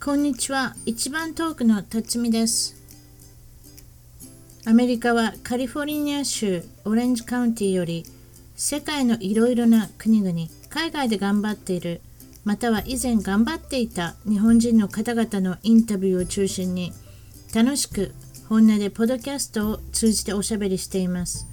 [0.00, 0.76] こんにちは。
[0.86, 2.76] 一番遠くの辰巳です。
[4.64, 8.04] アメリカはカリフォルニア州オレンジカウンティより
[8.54, 12.00] 世界のいろいろな国々、海外で頑張っている、
[12.44, 16.92] または以前頑張っていた日本人の方々のインタビューを中心に
[17.52, 18.12] 楽しく
[18.48, 21.48] 本音でポッドキャストを通じておしゃべりしています。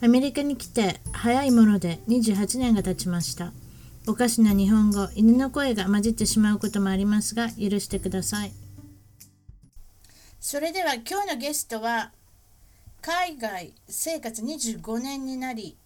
[0.00, 3.52] アメリカに来て早いもので28年が経ちました。
[4.08, 8.52] おかしな日本語、犬の声が混じってしまうこともありますが、許してください。
[10.40, 12.12] それでは今日のゲストは、
[13.02, 15.76] 海外生活25年になり、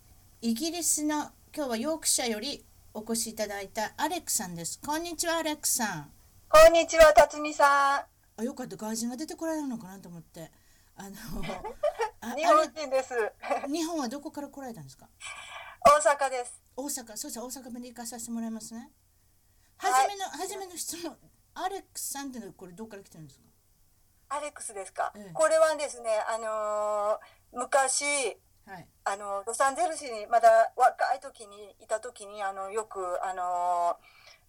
[0.40, 4.78] イギリスの今日はヨークシャよりお越しいただいたアレックさんです。
[4.86, 6.10] こんにちは、アレックさん。
[6.48, 10.48] こんにちは、辰巳さあ、よかった、外人が出てこられるのかなと思って。
[10.94, 11.10] あの。
[12.36, 13.14] 日本人です。
[13.68, 15.08] 日本はどこから来られたんですか？
[15.84, 16.60] 大阪です。
[16.76, 18.90] 大阪、そうです大阪まで行かさせてもらいますね。
[19.78, 21.16] ははいじめの、はじめの質問、
[21.54, 24.36] アレックさんってのはこれどこから来てるんですか？
[24.36, 25.12] アレックスですか？
[25.16, 28.04] ええこれはですね、あのー昔、
[28.64, 28.86] はい。
[29.04, 33.96] あのロサンゼルスにまだ若い時にいた時にあのよくあの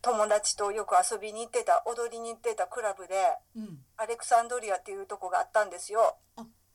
[0.01, 3.15] 友達とよく遊びに行ってた踊りに行ってたクラブで
[3.55, 3.79] うん。
[3.97, 6.15] アレクサンドリアっていうとこがあったんですよ。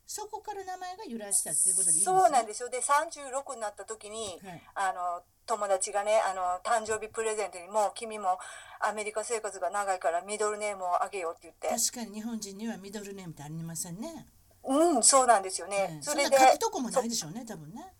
[0.09, 2.19] あ、そこから名前が由来したっていうことでいいですね？
[2.19, 2.69] そうなんですよ。
[2.69, 4.61] で36になった時に、はい。
[4.73, 8.37] あの友達がねあの誕生日プレゼントにもう君も
[8.79, 11.69] アメリカ生活が長いからミドルネームをあげようって言って。
[11.69, 14.27] 確かに日本人にはミドルネームってありませんね。
[14.63, 17.93] うんそうなんですよね、ええそれで書くとこもないでしょうね、多分ね。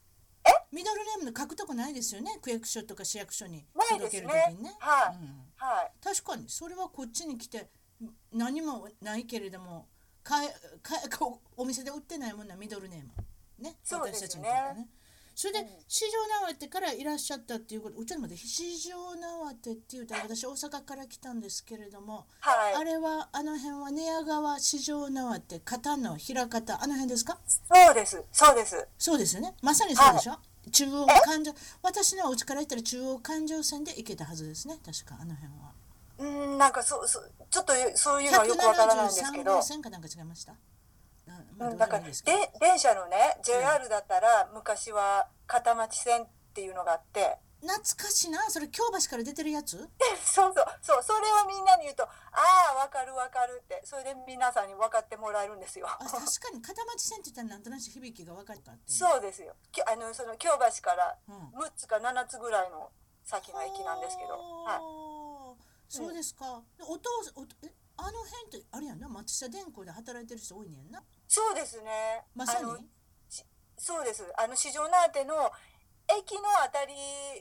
[0.71, 4.75] ミドルネームの書くとこないですよね、区役所とか市役所に届けるねときにね。
[4.79, 5.15] はい。
[5.15, 5.45] うん。
[5.55, 5.91] はい。
[6.03, 6.47] 確かに。
[6.47, 7.69] それはこっちに来て
[8.31, 9.87] 何もないけれども
[10.23, 10.47] かえ
[10.81, 13.09] かえこうお店で売ってないものはミドルネーム。
[13.63, 13.75] ね。
[13.89, 14.87] 私たちにとってね。
[15.35, 22.75] それで四条縄手からいらっしゃったっていうことちょっと待って四条縄手っていうと私大阪から来たんですけれども、はい。
[22.75, 27.37] あれはあの辺は寝屋川四条縄手肩の平方あの辺ですか？
[27.47, 28.21] そうです。
[28.33, 28.87] そうです。
[28.97, 29.55] そうですよね。
[29.61, 30.37] まさにそうでしょ、
[30.73, 34.77] 中央環状私のお家から行ったら中央環状線で行けたはずですね。
[34.85, 35.71] 確かあの辺は。
[36.19, 40.53] うんなんかそうそうちょっとそういうのはよくわからないんですけ173ど号線かなんか違いました？
[41.59, 47.37] うんだから電車のね JR だったら昔は片町線っていうのがあって。
[47.61, 49.75] 懐かしいな、それ京橋から出てるやつ？
[50.23, 52.09] そうそうそうそれをみんなに言うとあ
[52.71, 53.81] あわかるわかるって。
[53.83, 55.85] それで皆さんに分かってもらえるんですよ。
[55.89, 56.61] あ、確かに。
[56.61, 58.81] 片町線って言ったらなんとなく響きが分かったって。
[58.93, 59.55] そうですよ。
[59.73, 61.35] きあのその京橋からうん。
[61.59, 62.91] 6つか7つぐらいの
[63.25, 64.79] 先の駅なんですけど、はい、は
[65.89, 66.61] そうですか。
[66.77, 71.03] でお父さん、おえあの辺ってあれやんな、松下電工で働いてる人多いねんな？
[71.27, 72.87] そうですねまさに？
[73.77, 75.51] そうですあの四条縄手の
[76.07, 76.93] 駅のあたり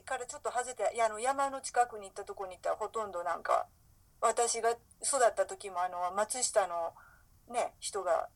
[0.03, 3.67] からちょっと外れてあの山の近くに行ったところに行ったらほとんどなんか
[4.21, 4.77] 私が育
[5.27, 6.93] った時もあの松下の
[7.53, 8.29] ね人が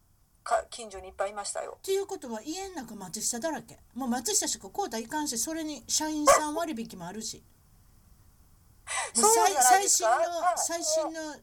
[0.44, 1.78] か近所にいっぱいいましたよ。
[1.78, 3.80] っていうことは家の中松下だらけ。
[3.96, 7.44] もう松下しか買うたらいかんし、それに社員さん割引もあるし。
[9.14, 11.36] 最最新のはい最新の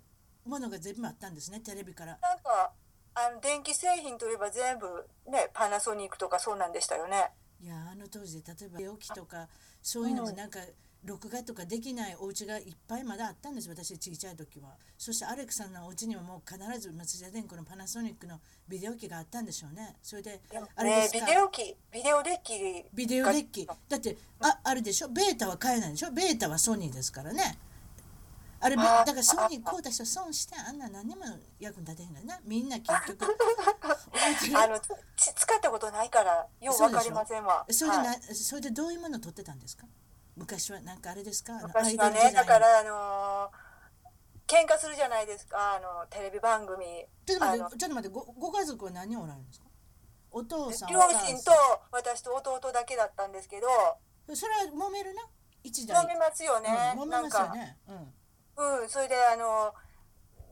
[0.45, 2.19] ものが全部あったんですね、テレビから。
[2.21, 2.73] なんか
[3.15, 4.87] あの電気製品といえば全部
[5.27, 7.31] ねパナソニックとかそうなんでしたよね。
[7.63, 9.49] いやあの当時で例えば寝起きとか
[9.83, 10.61] そういうのもなんか
[11.05, 14.77] 録画とかできないお家がいっぱいまだあったんです私小さい時は。
[14.99, 18.39] そしてアレクさんのお家にはもう必ず松下電工のパナソニックの
[18.69, 19.97] ビデオ機があったんでしょうね。
[20.03, 20.41] それで
[20.77, 21.21] あれですか？
[21.21, 23.67] ねビデオ機ビデオデッキビデオデッキ。
[23.67, 25.09] だってああれでしょ？
[25.09, 26.11] ベータは買えないでしょ？
[26.13, 27.57] ベータはソニーですからね。
[28.63, 31.25] あれだからソニー買うた人損してあんな何にも
[31.59, 32.41] 役に立てへんからな。
[32.45, 33.25] みんな結局
[34.55, 34.79] あの
[35.17, 37.65] 使ったことないからようわかりませんわ。
[37.71, 38.35] それでな、はい。
[38.35, 39.87] それでどういうものを撮ってたんですか？
[40.37, 41.55] 昔はなんかあれですか？
[41.63, 43.71] 昔はねだからあのー
[44.51, 45.77] 喧嘩するじゃないですか。
[45.77, 46.85] あのテレビ番組。
[47.25, 49.67] ちょっと待ってちょっと待ってごご家族は何人おられるんですか？
[50.33, 51.53] お父さん両親と
[51.93, 53.69] 私と弟だけだったんですけど。
[54.35, 55.23] それは揉めるな？
[55.63, 57.55] 一代揉めますよね、うん、揉めますよか。
[57.55, 58.83] ねうん。
[58.83, 59.73] うんそれであの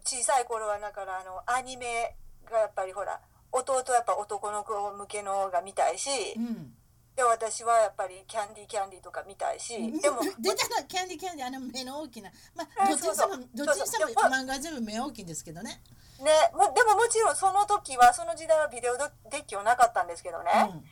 [0.05, 2.15] 小さい頃はだからあのアニメ
[2.49, 3.21] がやっぱりほら
[3.51, 6.73] 弟はやっぱ男の子向けのが見たいし、うん
[7.19, 15.83] で私はやっぱりキャンディーキャンディーとか見たいしでも出たなキャンディーキャンディーあの目の大きなまあえどっちにしてもどっちにしても漫画は全部目大きいんですけどね。
[16.23, 19.03] ねもでももちろんその時はその時代はビデオデ
[19.39, 20.85] ッキはなかったんですけどね、うん。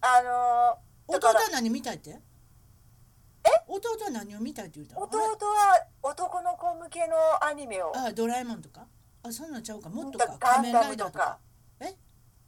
[0.00, 0.78] あの
[1.08, 2.10] 弟は何見たいって？
[2.10, 2.20] え？
[3.66, 7.92] 弟は何を見たいって言うた弟は男の子向けのアニメを。
[7.96, 8.86] あドラえもんとか？
[9.24, 9.88] あそんなんちゃうか。
[9.88, 10.36] もっとか。
[10.38, 11.38] 仮面ライダーとか？
[11.80, 11.96] え？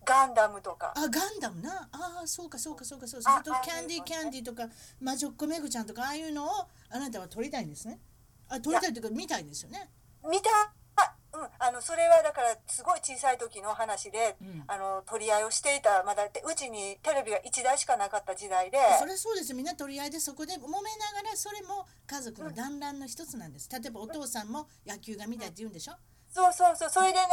[0.08, 0.94] ガンダムとか。
[0.96, 1.88] あガンダムな。
[1.92, 4.68] ああそうかそうかそうかそうあそれとあキャンディーあキャンディーとか
[5.00, 6.48] 魔女っ子めぐちゃんとかああいうのを
[6.90, 8.00] あなたは撮りたいんですね。
[8.48, 9.90] あ撮りたいというか見たいですよね。
[10.30, 10.50] 見た
[11.60, 14.64] あのそれはだからすごい小さい時の話で、うん。
[14.66, 18.78] あの取り合いをしていたまだってうちにテレビが1台しかなかった時代で。
[18.98, 19.56] それはそうですよ。
[19.56, 20.72] みんな取り合いでそこで揉めな
[21.22, 23.68] がらそれも家族の団らんの一つなんです。
[23.70, 25.92] 例えばお父さんも野球が見たいって言うんでしょ？
[26.38, 26.90] そうそうそう。
[26.90, 27.26] それでね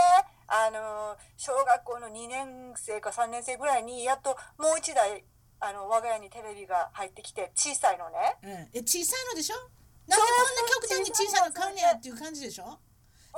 [0.47, 5.23] あの小学校の2年生か3年生ぐらいにやっともう1台
[5.59, 8.37] あの我が家にテレビが入ってきて小さいのね。
[8.43, 9.55] うん、え小さいのでしょ？
[10.07, 12.79] なんでこんな極端に小さいの買うねやっていう感じでしょ？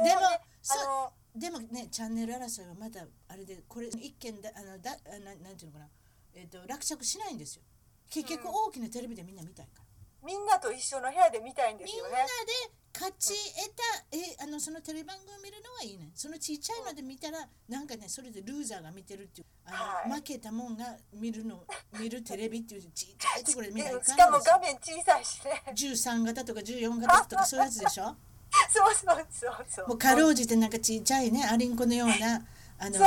[0.03, 0.21] でも
[0.61, 5.87] そあのでもねチャンネル争いはまだあれでこれ一見だあのだあななんていうのかな、
[6.35, 7.63] えっと落着しないんですよ。
[8.09, 9.83] 結局大きなテレビでみんな見たいから、
[10.25, 16.09] みんなと一緒の部屋で見たいんですみんなよねで勝ち得た、えあのそのテレビ番組を見るのはいいね。
[16.15, 20.19] そのちっちゃいので見たらなんかねそれでルーザーが見てるっていうあの、はい。
[20.19, 21.63] 負けたもんが見るの
[21.99, 25.61] 見るテレビっていうちっちゃいところで見ないかん しかも画面小さいしね。
[25.67, 28.15] 13型とか14型とかそういうやつでしょ？
[28.73, 29.87] そうそうそうそう。
[29.89, 32.43] もうかろうじてなんかちっちゃいねアリンコのような
[32.79, 32.97] あのキ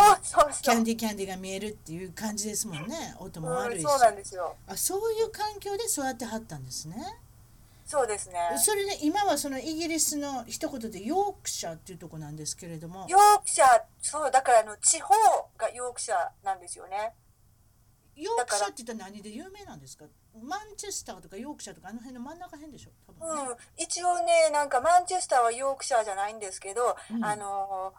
[0.70, 3.16] ャンディーキャンディーが見えるっていう感じですもんね。
[3.18, 4.56] 音も悪いし、うん、そうなんですよ。
[4.66, 6.96] あそういう環境で育ってはったんですね
[7.90, 8.38] そうですね。
[8.56, 13.04] それで今はそのイギリスの一言でヨークシャーっていうとこなんですけれども。
[13.08, 15.12] ヨークシャーそうだからあの地方
[15.58, 17.14] がヨークシャーなんですよね。
[18.14, 20.04] ヨークシャーって言ったら何で有名なんですか？
[20.40, 22.90] マンチェスターとかヨークシャーとかあの辺の真ん中辺でしょ？
[23.08, 27.24] 多分ね、うん、一応ねなんかマンチェスターはヨークシャーじゃないんですけど、うん。
[27.24, 27.92] あの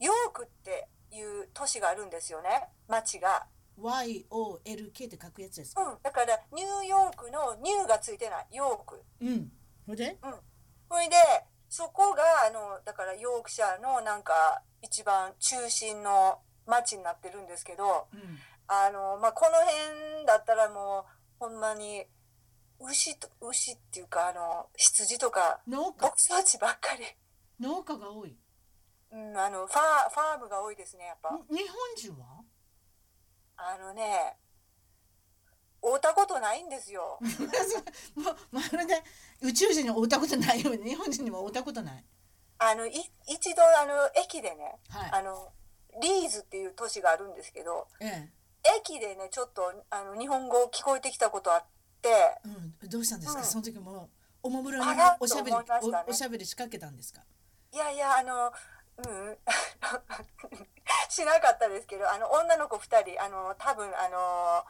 [0.00, 2.48] ヨークっていう都市があるんですよね
[2.88, 3.46] 町が、
[3.78, 5.82] YOLK って書くやつですか？
[5.82, 9.02] うん、だからニューヨークのニューがついてないヨーク。
[9.20, 9.52] うん。
[9.86, 10.16] ほいで？
[10.88, 11.16] それで
[11.68, 18.38] そこがあのだからヨークシャーのなんか一番中心の町になってるんですけどうん。
[18.68, 21.06] あの、まあ、この辺だったらも
[21.40, 22.04] うほんまに
[22.80, 26.06] 牛と牛っていうかあの羊とか農家。
[26.06, 27.04] 牧草地ばっかり、
[27.60, 28.36] 農家が多い。
[29.12, 31.30] うん、あのファーファームが多いですねやっぱ。
[31.48, 32.35] 日本人は？
[33.56, 34.36] あのね
[35.82, 37.18] 会うたことないんですよ。
[38.16, 39.02] もうまるで
[39.40, 42.04] 宇宙人に会ったことないように日本人にも会ったことない。
[42.58, 42.92] あのい
[43.26, 45.10] 一度あの駅でねはい。
[45.12, 45.52] あの
[46.00, 48.30] リーズっていう都市があるんですけどえ
[48.78, 51.64] 駅でねちょっとあの日本語聞こえてきたことあっ
[52.02, 52.40] てえ、
[52.82, 54.10] うん、どうしたんですか、うんその時も
[54.42, 55.64] おもむろにおしゃべり、ね
[56.06, 57.22] おおしゃべり仕掛けたんですか？
[57.72, 58.52] いやいやあの
[58.98, 59.38] うん。
[61.08, 64.64] しなかったですけどあの女の子2人あの多分あの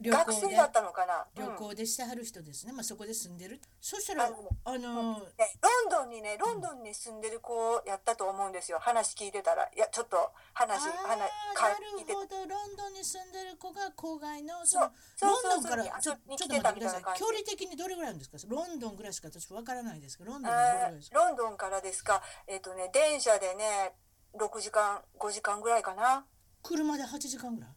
[0.00, 1.26] 旅学行で生だったのかな？
[1.34, 1.56] 旅うん。
[1.56, 2.72] 行でしてはる人ですね。
[2.72, 3.60] まあそこで住んでる。
[3.80, 5.24] そしたらあのあのね、
[5.60, 8.78] ロンドンにねロンドンに住んでる子やったと思うんですよ。
[8.80, 9.64] 話聞いてたら。
[9.64, 12.36] いやちょっと話あ話ーかな聞いてるほど。
[12.36, 17.02] ロンドンに住んでる子が郊外のそのそうロンドンからちょそうにちょっと待ってください。
[17.18, 18.38] 距離的にどれぐらいですか？
[18.46, 21.18] ロンドンぐらいしか私わからないですけどロンドンどれぐらいですか？
[21.18, 22.22] ーロンドンからですか？
[22.46, 23.94] えっ、とね電車でね
[24.38, 26.24] 6時間5時間ぐらいかな。
[26.62, 27.70] 車で8時間ぐらい？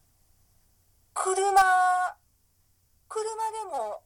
[1.24, 1.36] 車
[3.08, 3.22] 車
[3.52, 4.02] でも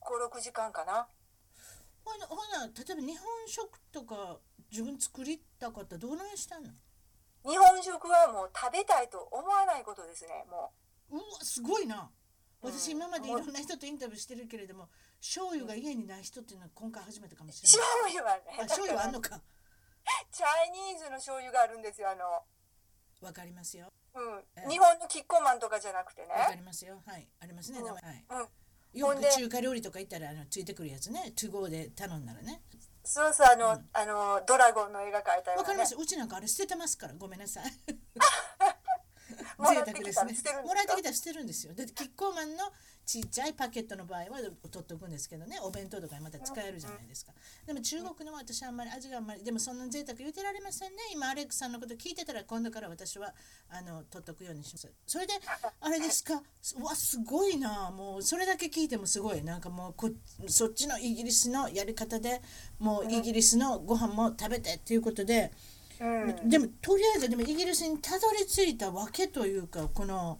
[0.00, 1.06] 56時間かな。
[2.02, 4.38] ほなほな例えば日本食とか
[4.70, 6.70] 自分作りたかったらどうなんしたの？
[7.44, 10.72] 日本食はもう食べたいと思わないことですねも
[11.10, 11.16] う。
[11.16, 12.10] わすごいな。
[12.62, 12.72] うん。
[12.72, 14.88] 私今までいろんな人とインタビューしてるけれども
[15.20, 18.24] 醤油が家にない人っていうのは今回初めてかもしうれない。
[18.24, 19.40] 醤油はねあ醤油あんのか。
[20.32, 22.24] チャイニーズの醤油があるんですよあの。
[23.20, 23.92] わかりますよ
[24.68, 26.28] 日本のキッコーマンとかじゃなくてね。
[26.32, 27.00] わかりますよ。
[27.06, 27.28] はい。
[27.40, 27.86] ありますねうん。
[27.86, 28.02] 名前。
[28.02, 28.24] はい。
[28.30, 29.00] うん。
[29.00, 31.32] よく中華料理とか行ったらあのついてくるやつね。
[31.36, 32.62] to go で頼んだらね。
[33.04, 33.88] そうそうあの、うん。
[33.92, 35.56] あのドラゴンの絵が描いたようなね。
[35.58, 35.96] わかります。
[35.98, 37.14] うちなんかあれ捨ててますから。
[37.14, 37.64] ごめんなさい
[39.58, 40.42] も贅らってきたら沢ですね。
[40.42, 40.62] 捨てるん。
[40.62, 41.74] ですかもらってきたら捨てるんですよ。
[41.74, 42.72] でキッコーマンの
[43.04, 44.38] ちっちゃいパケットの場合は
[44.70, 45.58] 取っておくんですけどね。
[45.62, 47.32] お弁当とかにまた使えるじゃないですか。
[47.66, 50.98] でも中国のは私はあんまり味があんまりでもそんな贅沢言ってられませんね。
[51.12, 53.34] 今アレックさんのこと聞いてたら今度から私は
[53.70, 54.92] あの取っとくようにします。
[55.06, 55.32] それで
[55.80, 56.42] あれですか？
[56.76, 57.90] うわすごいな。
[57.90, 59.42] もうそれだけ聞いてもすごい。
[59.42, 60.10] なんかもうこ
[60.46, 62.42] そっちのイギリスのやり方で
[62.78, 65.50] もうイギリスのご飯も食べてっていうことで、
[66.00, 66.04] う
[66.44, 66.48] ん。
[66.48, 70.38] でもとりあえずでもイギリスにたどり着いたわけというかこの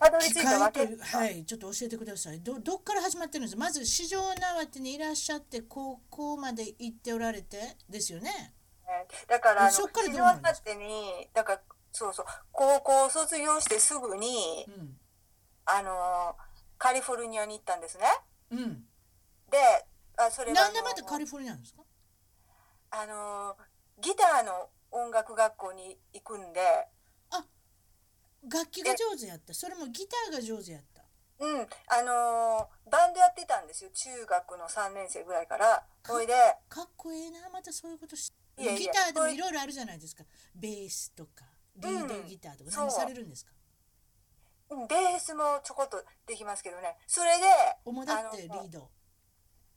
[0.00, 0.80] 機たどり着いたわけ。
[0.80, 2.40] 会というはいちょっと教えてください。
[2.40, 3.56] どどっから始まってるんです？
[3.56, 8.30] まず四条縄手にいらっしゃって高校まで行っておられてですよね？
[8.86, 10.62] ねだからあのそっからどう地なるんです？
[10.66, 11.60] 上ってにだから
[11.92, 14.96] そうそう高校を卒業してすぐにうん。
[15.70, 16.34] あの
[16.78, 18.04] カリフォルニアに行ったんですね。
[18.52, 18.84] うん。
[19.50, 19.58] で
[20.16, 21.82] あそれはなんでまたカリフォルニアなんですか？
[22.90, 23.54] あの
[23.98, 26.60] ギターの音楽学校に行くんで。
[28.50, 29.52] 楽器が上手やった。
[29.52, 31.02] それもギターが上手やった。
[31.40, 31.60] うん。
[31.88, 33.90] あのバンドやってたんですよ。
[33.92, 35.84] 中学の3年生ぐらいから。
[36.06, 36.32] ほいで。
[36.68, 37.50] かっこええな。
[37.50, 39.36] またそういうことしギターでもい。
[39.36, 40.22] ろいろあるじゃないですか。
[40.54, 41.44] ベースとか
[41.76, 42.72] リードギターとか、う。
[42.72, 43.50] ん何されるんですか？
[44.70, 46.96] うんベースもちょこっとできますけどね。
[47.06, 47.44] それで
[47.84, 48.88] 主だってリード。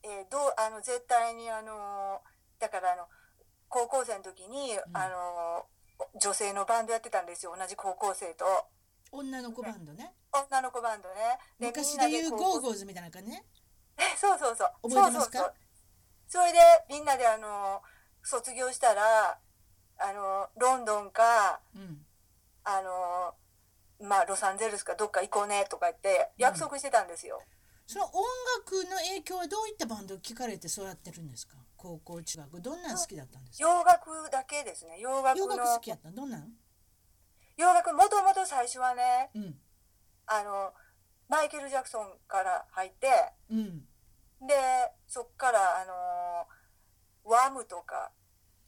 [0.03, 2.21] えーどうあの絶対にあの
[2.59, 3.07] だからあの
[3.71, 4.79] 高校生の時に、ん。
[4.93, 5.65] あの
[6.19, 7.55] 女性のバンドやってたんですよ。
[7.57, 8.45] 同じ高校生と。
[9.11, 10.13] 女の子バンドね。
[10.31, 11.39] 女の子バンドね。
[11.57, 13.43] 昔みんなで言うゴーゴーズみたいな感じね。
[14.17, 14.89] そうそうそう。
[14.89, 15.39] 覚えてますか？
[15.39, 15.53] そうそうそう。
[16.27, 16.59] それで
[16.89, 17.81] みんなであの
[18.23, 19.39] 卒業したら
[19.97, 22.05] あのロンドンかうん。
[22.63, 23.33] あの
[24.07, 27.41] まあロサンゼルスかどっか行こうねとか言って約束してたんですよ、
[27.87, 28.23] その音
[28.59, 31.55] 楽の影響はどういったバンドを聴かれて育ってるんですか？
[31.81, 33.67] 高校中学どんなん好きだったんですか？
[33.67, 34.99] 洋楽だけですね。
[34.99, 36.11] 洋楽洋の楽好きやった？
[36.11, 36.51] どんなん？
[37.57, 39.55] 洋楽もともと最初はねうん。
[40.27, 40.71] あの
[41.27, 43.07] マイケル・ジャクソンから入って
[43.49, 43.79] うん。
[44.45, 44.53] で
[45.07, 48.11] そっからあのワムとか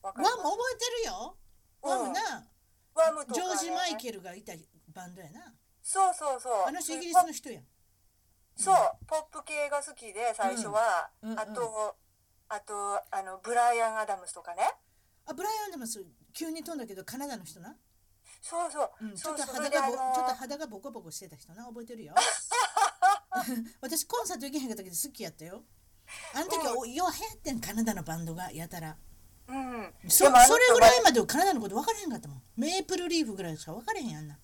[0.01, 0.37] ワム覚
[0.73, 1.37] えてるよ。
[1.81, 2.47] ワムな。
[2.95, 4.53] ワムとか、ね、ジョージ・マイケルがいた
[4.93, 5.53] バンドやな。
[5.81, 6.53] そうそうそう。
[6.67, 7.59] あの人イギリスの人や。
[7.59, 7.63] ん
[8.55, 8.75] そう。
[9.07, 11.39] ポップ系が好きで最初は、うんうんうん。
[11.39, 11.95] あと
[12.53, 12.73] あと
[13.09, 14.61] あのブライアン・アダムスとかね。
[15.25, 17.75] あブライアン・ダマス急に飛んだけどカナダの人な、
[18.41, 21.65] そうそう、うん、ちょっと肌がぼちょっと肌がボコボコしてた人な？
[21.65, 22.13] 覚えてるよ。
[23.81, 25.63] 私コンサート行けへんかったけど好きやったよ。
[26.35, 28.97] あの時は、およう流行ってんカナダのバンドがやたら。
[29.47, 29.93] うん。
[30.07, 30.31] そそれ
[30.73, 32.41] ぐらいまでカナダのこと分からへんかったもん。
[32.57, 34.37] メープルリーフぐらいしか分からへんやんな。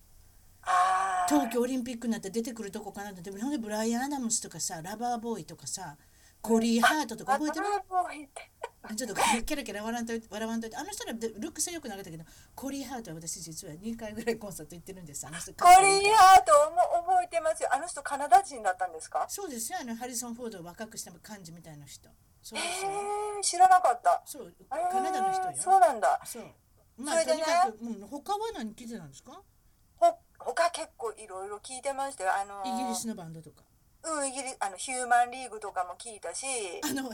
[1.28, 3.30] 東京オリンピックになって出てくるとこかなって。
[3.30, 5.96] ほんでブライアン・アダムスとかさラバーボーイとかさ
[6.42, 7.66] コリー・ハートとか覚えてる？
[8.96, 10.76] ちょっとキャラキャラ笑わんといて笑わんといて。
[10.76, 15.26] あの人らルックスはよくなかったけどコリー・ハートは私実は2回ぐらいコンサート行ってるんです。
[15.26, 17.68] あの人コリー・ハートも覚えてますよ。
[17.72, 19.26] あの人カナダ人だったんですか？
[19.28, 19.78] そうですよ。
[19.82, 22.08] あのハリソン・フォードを若くした感じみたいな人。
[22.42, 22.90] そうへですよ。
[23.38, 24.22] え知らなかった。
[24.24, 24.54] そう。
[24.70, 25.52] カナダの人よ。
[25.56, 26.18] そうなんだ。
[26.24, 26.44] そう。
[26.96, 27.26] まあね。
[27.26, 29.42] とにかく、うん、他は何聞いてたんですか？
[29.96, 32.30] ほ他結構いろいろ聞いてましたよ。
[32.34, 33.62] あのイギリスのバンドとか
[34.02, 36.46] うんイギリスあのヒューマンリーグとかも聞いたし。
[36.82, 37.10] あの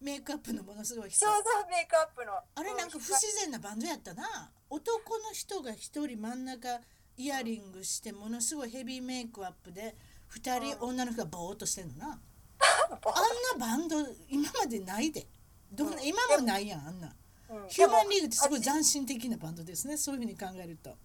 [0.00, 1.26] メイクアップのものすごい人。
[1.26, 2.32] そうそうメイクアップの。
[2.54, 4.50] あれなんか不自然なバンドやったな。
[4.70, 6.80] 男の人が一人真ん中
[7.16, 9.96] イヤリングしてものすごいヘビーメイクアップで
[10.28, 12.20] 二人女の人がボーっとしてんのな。
[12.60, 13.96] あんなバンド
[14.28, 15.26] 今までないで。
[15.72, 17.12] どんな今もないやんあんな。
[17.50, 17.68] うん。
[17.68, 19.96] ヒューマンリーグってすごい斬新的なバンドですね。
[19.96, 20.96] そういうふうに考えると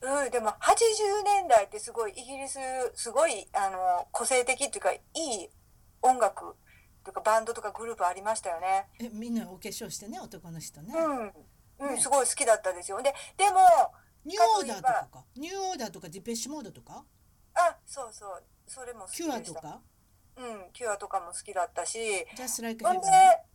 [0.00, 2.58] うん、でも80年代ってすごいイギリス
[2.94, 5.48] すごいあの個性的っていうかいい
[6.02, 6.54] 音楽
[7.04, 8.86] とかバンドとかグループありましたよね。
[9.00, 12.00] えみんなお化粧してね男の人ね、うん、うん、ね。
[12.00, 13.02] すごい好きだったですよ。
[13.02, 13.58] ででも
[14.24, 15.24] ニューオーダーとかか。
[15.36, 17.04] ニューオーダーとかディペッシュモードとか？
[17.54, 18.44] あそうそう。
[18.66, 19.38] それも好きキでした。
[19.38, 19.80] ュアとか？
[20.38, 21.98] うん、キュアとかも好きだったし。
[22.34, 23.06] ジャスライクほんで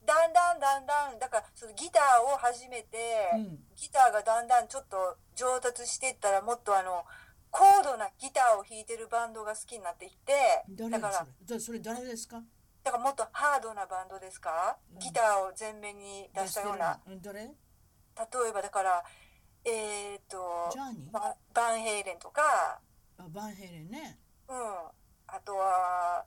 [0.06, 7.04] だんだんだんだんだからそのギターを始めて、うんギターがだんだんちょっと上達していったらもっとあの
[7.52, 10.34] 高度なギターを弾いてるバンドが好きになっていって
[10.70, 12.42] 誰だからそれだそれ誰ですか
[12.84, 19.04] だからもっとハードなバンドですか、うんギターを前面に出したようなうん例えばだから
[19.66, 22.80] えっ、とジャーニーババンヘイレンとか
[23.18, 24.56] あバンヘイレンねうん
[25.28, 26.26] あとは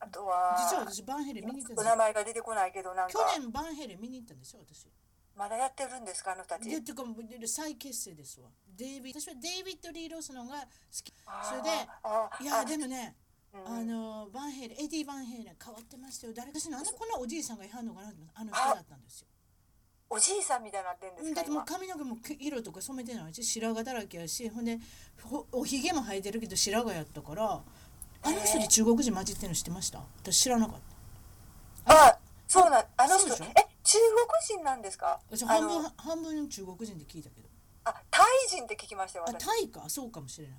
[0.00, 3.12] あとは実は私バンヘイレン見に行ったんですお名よ前が出てこないけどなんか。
[3.12, 4.86] 去年バンヘイレン見に行ったんですよ私。
[5.36, 6.68] まだやってるんですかあの人たち。
[6.68, 8.48] でてかもう再結成ですわ。
[8.76, 10.66] デイビッ私はデイビッド・リー・ロスのが好
[11.02, 11.12] き。
[11.42, 11.68] それで
[12.42, 13.16] いやあでもね
[13.52, 13.66] うん。
[13.66, 16.32] あのバンヘイレンエディ・バンヘイレン変わってましたよ。
[16.34, 19.28] 誰私なんでこんなおじいさんがいはんのかなってあの人だったんですよ。
[20.10, 21.76] おじいさんみたいになってんですかだってもう今。
[21.76, 24.78] 髪の毛も色とか染めてないし白髪だらけやしほんで
[25.22, 27.60] ほおひげも生えてるけど白髪やったから
[28.22, 30.00] あの人で中国人混じってるの知ってました？
[30.22, 30.76] 私知らなかっ
[31.86, 32.08] た。
[32.08, 33.36] あそうなんあの人え
[33.84, 35.20] 中国人なんですか？
[35.30, 37.48] 私あ半分の半分中国人で聞いたけど。
[37.84, 39.88] あタイ人って聞きましたよあ私タイか。
[39.88, 40.58] そうかもしれない。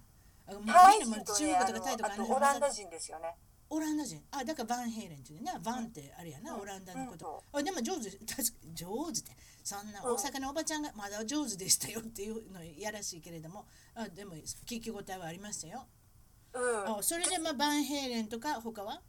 [0.66, 3.36] タイ人とねあ中国とかタイとかのああのオランダ人ですよね。
[3.70, 4.24] オランダ人。
[4.32, 5.52] あだからバンヘイレンっていうね。
[5.64, 6.62] バンってあれやな、うん。
[6.62, 9.32] オランダのこと、うあでも上手 確か上手って
[9.64, 10.16] そんなうん。
[10.16, 13.66] 大阪のおばちゃんがまだ上手でしたよっていうのやらしいけれども。
[13.94, 14.34] あでも
[14.66, 15.86] 聞き応えはありましたよ、
[16.54, 16.98] うん。
[16.98, 19.02] あそれでまあバンヘイレンとか他は？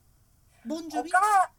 [0.67, 1.11] ボンジョビ？
[1.11, 1.51] 他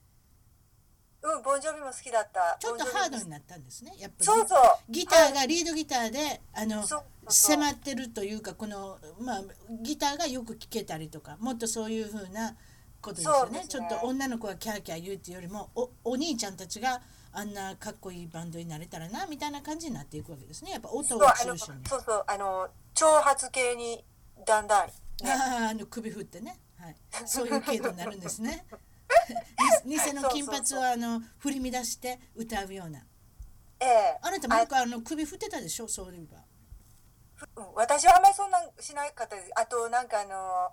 [1.23, 2.57] うんボンジョビも好きだった。
[2.59, 4.25] ちょっとハードになったんですねやっぱり。
[4.25, 4.59] そうそう。
[4.89, 6.83] ギターがリードギターであの
[7.27, 9.43] 迫ってるというかこのまあ
[9.83, 12.55] ギターがよく聴けたりとかもっとそういうふうな
[13.01, 13.59] ことですよね。
[13.59, 13.65] ね。
[13.67, 17.01] ちょっと女の子がキャーキャー言うっていうよりもおお兄ちゃんたちが
[17.33, 20.71] あんなかっこいいバンドになれたらなみたいな感じになっていくわけですね。
[20.71, 21.85] やっぱ音を中心に。
[21.87, 24.03] そうそうあの挑発系に
[24.45, 28.65] だんだん、ね、あーあの首振ってね、はい、そういう系統になるんですね。
[29.85, 32.99] に偽の金髪をあの振り乱して歌うような。
[33.79, 34.19] ええ。
[34.21, 35.87] あなたもよくあの首振ってたでしょ？
[35.87, 36.43] そういえば。
[37.57, 37.73] うん。
[37.75, 39.51] 私はあんまりそんなんしなかったです。
[39.55, 40.71] あとなんかあの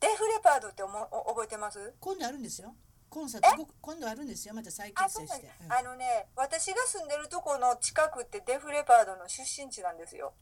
[0.00, 1.94] デフレパードって思お覚えてます？
[2.00, 2.74] 今度あるんですよ。
[3.08, 3.56] コンサート。
[3.56, 4.54] ご今度あるんですよ。
[4.54, 5.78] また再あ結成してそうなん。
[5.78, 10.34] あのね私が住んでるとこの近くってデフレパードの出身地なんですよ。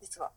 [0.00, 0.32] 実は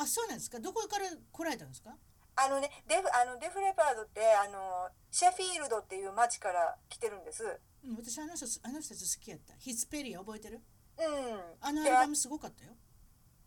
[0.00, 0.58] あそうなんですか？
[0.58, 1.90] どこから来られたんですか？
[2.36, 7.44] あのねデフあのデフレパードってあのシェフィールドっていう町から来てるんです。
[7.84, 9.52] うん、私あの人あの人たち好きやった。
[9.58, 10.60] ヒスペリア覚えてる？
[10.98, 11.40] うん。
[11.60, 12.72] あのアでルバムすごかったよ。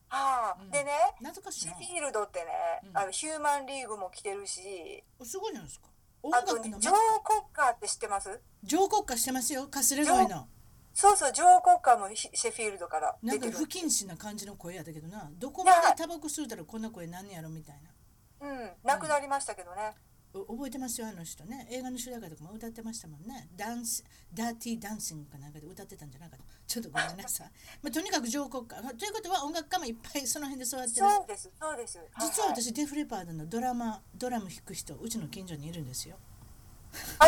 [0.10, 0.70] はあうん。
[0.70, 1.74] でね懐かしいな。
[1.74, 2.46] シェフィールドってね、
[2.92, 2.98] うん。
[2.98, 5.04] あのヒューマンリーグも来てるし。
[5.18, 5.88] おすごいじゃないですか。
[6.22, 8.40] 音あとねジョー・楽のまコッカーって知ってます？
[8.64, 9.68] 上国化してますよ。
[9.72, 10.48] カスレ声の
[10.94, 15.30] そうそうジョー・コッカーもシェフィールドからなんか出てる不謹慎な感じの声やったけどな。
[15.40, 18.48] どこまでタバコ吸うたらこんな声なんねやろみたいな。
[18.48, 19.94] うん亡くなりましたけどね、
[20.34, 21.68] お覚えてますよあの人ね。
[21.72, 23.50] 映画の主題歌とかも歌ってましたもんね。
[23.56, 26.46] ダンスダーティーダンシングかなんかで歌ってたんじゃなかった。
[26.68, 31.08] ちょっとごめんなさい、 まあ、とにかく上国化ということは音楽家もいっぱいその辺で育ってる。
[31.08, 32.00] そうですそうです。
[32.20, 32.62] 実ははい。
[32.62, 36.18] 私デフレパードのドラマドラム弾く人うちの近所にいるんですよ。
[37.20, 37.28] あ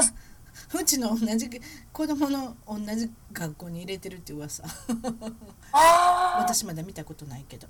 [0.73, 1.49] うちの同じ
[1.91, 4.63] 子供の同じ学校に入れてるって噂。
[6.39, 7.67] 私まだ見たことないけど。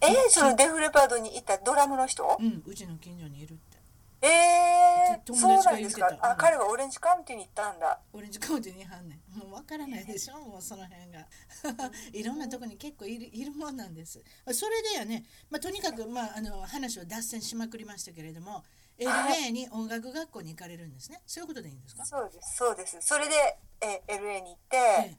[0.00, 2.36] えー、そのデフレパードに行ったドラムの人？
[2.38, 3.76] うんうちの近所にいるって。
[4.22, 6.08] えー、友そうなんですか？
[6.20, 7.98] あ彼はオレンジカウンティに行ったんだ。
[8.12, 10.38] オレンジカウンティにはんねんもうわからないでしょ？
[10.38, 11.26] もうその辺が。
[12.12, 14.20] いろんなとこに結構いるいるもんなんです。
[14.52, 18.64] それでやね、まあ、とにかく、まあ、あの話を脱線しまくりましたけれども
[18.98, 21.20] LA に音楽学校に行かれるんですね。
[21.26, 22.04] そういうことでいいんですか？
[22.04, 22.56] そうです。
[22.56, 22.96] そうです。
[23.00, 23.34] それで
[23.80, 25.16] え LA に行って、え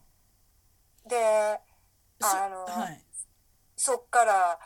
[1.06, 1.10] え。
[1.10, 1.60] で
[2.20, 3.04] そあの、はい。
[3.76, 4.60] そっから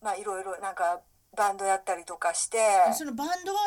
[0.00, 1.00] まあいろいろなんか
[1.36, 2.58] バンドやったりとかして
[2.94, 3.58] そのバンドは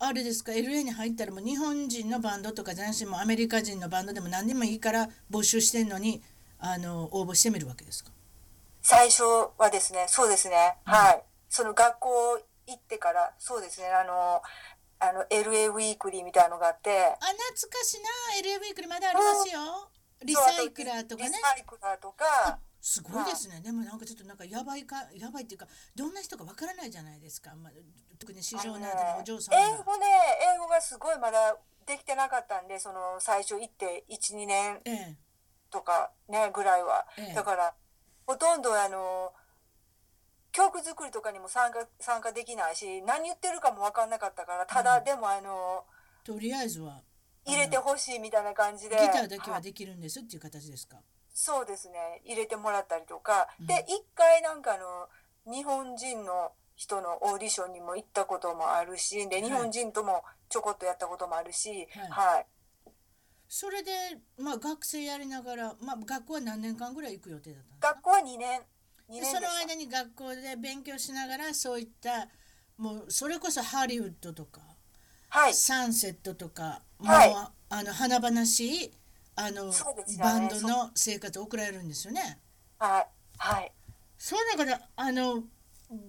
[0.00, 6.20] あれですか？LA に入ったらもう日本人のバンドとかじゃなしもうアメリカ人のバンドでも何でもいいから募集してんのに
[6.58, 8.10] あの応募してみるわけですか？
[8.82, 9.22] 最初
[9.56, 11.22] はですねそうですね、はい。
[11.48, 12.40] その学校
[12.72, 14.42] 行ってからそうですねあの
[14.98, 18.08] あの LA ウィークリーみたいなのがあってあ懐かしいな
[18.40, 19.90] LA ウィークリーまだありますよ。
[20.24, 21.30] Recycler とかね。
[21.30, 22.58] Recycler とか。
[22.80, 23.60] すごいですね。
[23.60, 27.54] でもなんかちょっとなんかやばいかやばいっていうかどんな人かわからないじゃないですか。
[27.54, 27.72] まあ、
[28.18, 29.60] 特に市場などのお嬢さんが。
[29.60, 30.06] 英語ね
[30.56, 31.56] 英語がすごいまだ
[31.86, 35.16] できてなかったんでその最初行って12年ええ。
[35.70, 37.34] とかねぐらいは、ええ。
[37.34, 37.74] だから
[38.26, 39.32] ほとんどあの
[40.52, 45.04] 曲作りとかにも参加参加できないし何言ってるかも分かんなかったからただ、うん。
[45.04, 45.84] でもあの
[46.24, 47.00] とりあえずは
[47.44, 49.62] 入れてほしいみたいな感じでギターだけははい。
[49.62, 50.98] できるんですっていう形ですか？
[51.34, 52.20] そうですね。
[52.24, 53.66] 入れてもらったりとか、うん。
[53.66, 55.08] で一回なんかあの
[55.52, 59.44] 日本人の人のオーディションにも行ったこともあるしではい。
[59.46, 62.10] 日本人ともちょこっとやったこともあるし、はい。
[62.10, 62.46] はい。
[63.48, 63.92] それで
[64.38, 67.94] まあ学生やりながらまあ学校は何年間ぐらい行く予定だったんですか？
[67.94, 68.60] 学校は2年。
[68.60, 68.64] 2
[69.08, 72.28] でその間に学校で勉強しながらそういった
[72.78, 74.60] もうそれこそハリウッドとか
[75.28, 75.54] はい。
[75.54, 77.34] サンセットとかもう、はい
[77.70, 78.92] あの華々しい
[79.34, 79.72] あの、ね。
[80.18, 82.38] バンドの生活を送られるんですよね。
[82.78, 83.06] はい。
[83.38, 83.72] はい。
[84.18, 85.42] その中であの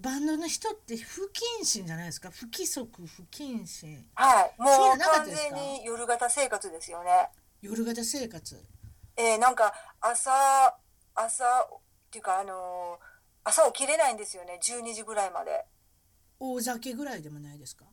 [0.01, 2.31] バンドの人って不謹慎じゃないですか？
[2.31, 4.05] 不規則不謹慎。
[4.15, 4.61] はい。
[4.61, 7.29] もう完全に夜型生活ですよね。
[7.61, 8.61] 夜型生活。
[9.15, 10.77] えーなんか朝
[11.15, 11.45] 朝
[12.13, 13.05] っていうかあのー
[13.45, 14.57] 朝起きれないんですよね。
[14.63, 15.65] 12時ぐらいまで。
[16.39, 17.85] 大酒ぐらいでもないですか？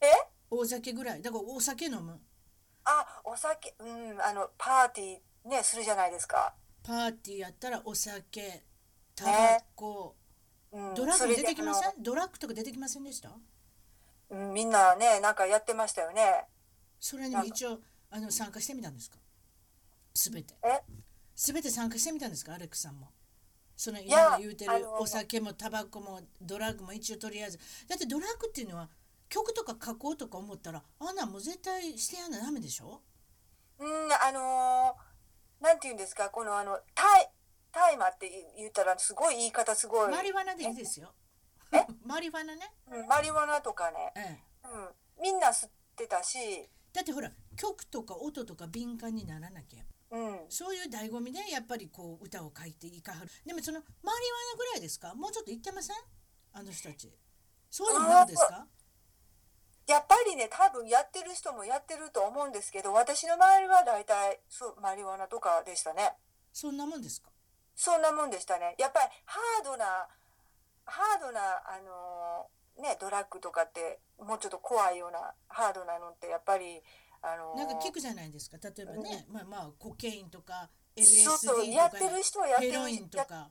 [0.00, 0.06] え？
[0.50, 1.20] 大酒ぐらい。
[1.20, 2.18] だからお酒飲む。
[2.84, 6.54] あお酒うんあのパーティーねするじゃないですか。
[6.82, 8.62] パーティーやったらお酒
[9.14, 9.32] タバ
[9.74, 10.16] コ、
[10.72, 11.92] うんドラッグ出てきません？
[12.02, 13.30] ドラッグとか出てきませんでした？
[14.30, 16.46] みんなねなんかやってましたよね。
[17.00, 19.18] それにも一応あの参加してみたんですか？
[20.14, 20.54] すべて。
[20.64, 20.80] え？
[21.38, 22.54] すべて参加してみたんですか？
[22.54, 23.12] アレックさんも。
[23.76, 27.58] そのや今言うてるお酒もタバコもドラッグも一応とりあえず。
[27.86, 28.88] だってドラッグっていうのは
[29.28, 33.02] 曲とか書こうとか思ったらあんなんもう絶対してやんなダメでしょ？
[33.78, 36.28] うんあのーなんて言うんですか？
[36.30, 37.30] このあのタイ
[37.70, 40.10] タイマーって言ったらすごい言い方すごい。
[40.10, 41.14] マリファナでいいですよ。
[42.04, 46.68] マリファナね、うんマリワナとかね、ええ、うん、みんな吸ってたし。
[46.92, 50.38] だってほら曲とか音とか敏感にならなきゃうん。
[50.48, 53.30] そういう醍醐味でやっぱりこう歌を書いていかはる。
[53.44, 54.12] でもそのマリファ
[54.52, 55.14] ナぐらいですか？
[55.14, 55.96] もうちょっと言ってません？
[56.52, 57.12] あの人たち。
[57.70, 58.66] そういうのもなくですか？
[59.86, 66.12] やっぱりね多分やってる人もやってると思うんですけど私の周りは大体そうマリワナとかでしたね。
[66.52, 67.30] そんなもんですか？
[67.74, 68.74] そんなもんでしたね。
[68.78, 70.08] やっぱりハードな
[70.84, 76.80] ハードなあのーねドラッグとかってもうちょっと怖いようなハードなのってやっぱり
[77.22, 78.58] あのなんか聞くじゃないですか。
[78.62, 83.50] 例えばね、まあまあコケインとかそうそう LSD とかやってる人はやってるヘロインとか、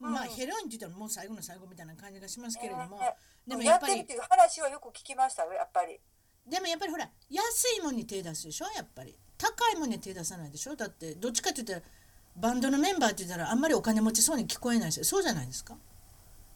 [0.00, 0.12] うん。
[0.12, 3.14] まあヘロインって言ったらもう最後の最後みたいな感じがしますけれども、ね
[3.46, 5.98] でもややっぱりってるっていう話はよく聞きましたよやっぱり。
[6.46, 9.16] でもやっぱりほら安いもんに手出すでしょやっぱり。
[9.38, 10.76] 高いもんに手出さないでしょ。
[10.76, 11.92] だってどっちかって言ったら
[12.36, 15.76] バンドのメンバーって言ったらあんまりお金持ちそうに聞こえないですよそうじゃないですか。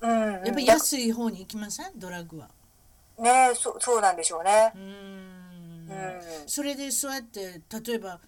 [0.01, 1.99] うん、やっぱり安い方に行きません？
[1.99, 2.51] ドラッグは。
[3.18, 4.73] ねそそうなんでしょうね。
[4.75, 4.79] う。
[4.79, 5.39] ーんうん
[6.46, 8.20] それでそうやって例えば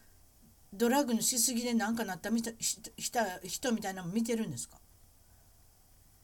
[0.73, 4.79] ドラッグのしすぎで何かなったみたしした人みたいなの見てるんですか？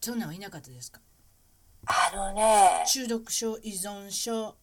[0.00, 1.00] そんなんはいなかったですか？
[1.86, 2.84] あのね。
[2.86, 4.56] 中毒症依存症。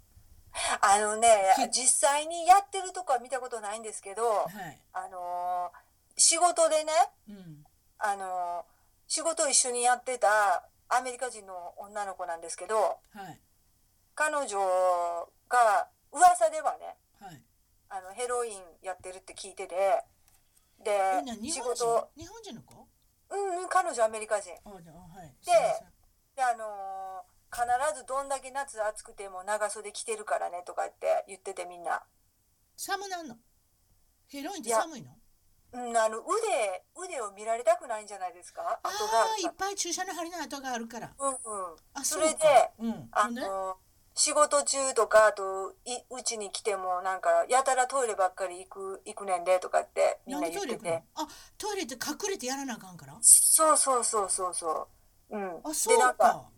[0.82, 5.78] あのねき実際にやってるとこは見たことないんですけどはい、あのー
[6.18, 6.92] 仕事でね
[7.28, 7.66] うん、
[8.00, 8.64] あのー
[9.08, 13.40] 仕事を一緒にやってたアメリカ人の女の子なんですけどはい。
[14.16, 14.58] 彼女
[15.50, 17.42] が噂ではねはい。
[17.90, 20.04] あのヘロインやってるって聞いてて
[20.84, 21.00] で
[21.50, 21.86] 仕本人？
[21.86, 22.10] 事。
[22.18, 22.88] 日本人の子？
[23.30, 24.52] うんうん彼女アメリカ人。
[24.52, 24.84] はい。
[25.46, 25.52] で
[26.36, 27.64] であのー必
[27.98, 32.04] ずどんだけ夏暑くても長袖着てるからねとかって言っててみんな、
[32.76, 33.38] 寒なんの？
[34.28, 35.12] ヘロインって寒いの？
[35.72, 38.62] うん、あの腕腕を見られたくないんじゃないですか？
[38.62, 38.90] ああ
[39.40, 41.08] いっぱい注射の針の跡があるから。
[41.08, 41.38] らうんうん。
[41.94, 42.38] あそれで
[42.80, 43.08] うん。
[43.12, 43.78] あの
[44.18, 51.04] 仕事中とかあというちに来てもなんかやたらトイレばっかり行く行くねんでとかってみんな言ってて。
[51.16, 53.18] あトイレって隠れてやらなあかんから？
[53.22, 54.88] そうそうそうそうそ
[55.30, 55.38] う。
[55.38, 55.60] うん。
[55.64, 56.50] あそうでなんかか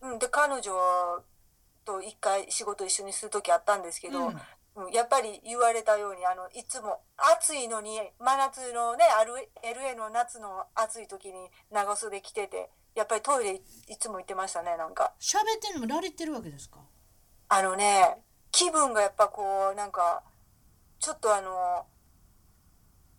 [0.00, 0.72] うんで彼女
[1.84, 4.40] と一回仕事一緒にする時あったんですけど、うん。
[4.76, 7.02] うん、やっぱり言われたようにあのいつも
[7.38, 9.04] 暑いのに真夏のね
[9.62, 11.34] LA の夏の暑い時に
[11.70, 15.12] 長袖着ててやっぱりトイレいいつも行ってましたねなんか。
[15.20, 16.78] 喋ってんのもラリってるわけですか？
[17.48, 18.16] あのね
[18.50, 20.22] 気分がやっぱこうなんか
[20.98, 21.86] ちょっとあの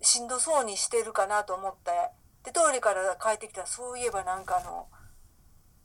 [0.01, 1.91] しんどそうにしてるかなと思って
[2.43, 4.63] でトイレから帰ってきたらそういえばなんかあ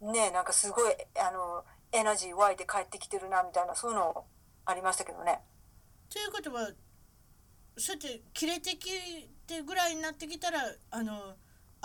[0.06, 4.24] のねなんかすごいあのエナジー湧いて帰ってきてるなみたいなそういうの
[4.64, 5.40] ありましたけどね。
[6.12, 6.68] ということは
[7.76, 8.90] そうやって切れてき
[9.46, 11.34] てぐらいになってきたらあの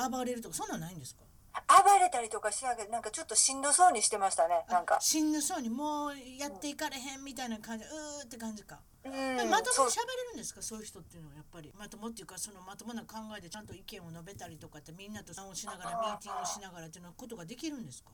[0.10, 1.22] 暴れるとかそんなんないんですか？
[1.68, 4.98] 暴れたりとかしながらなんかちょっとしんどそうにしてましたねなんか。
[4.98, 5.02] あ。
[5.02, 9.12] しんどそうにもうやっていかれへんみたいな感じうーって感じか、うん
[9.50, 10.62] まともに喋れるんですか？
[10.62, 11.72] そういう人っていうのはやっぱり。
[11.78, 18.10] まともっていうかそのまともな考えでちゃんと意見を述べたりとかってみんなと談をしながらミーティングをしながらっていうのはことができるんですか？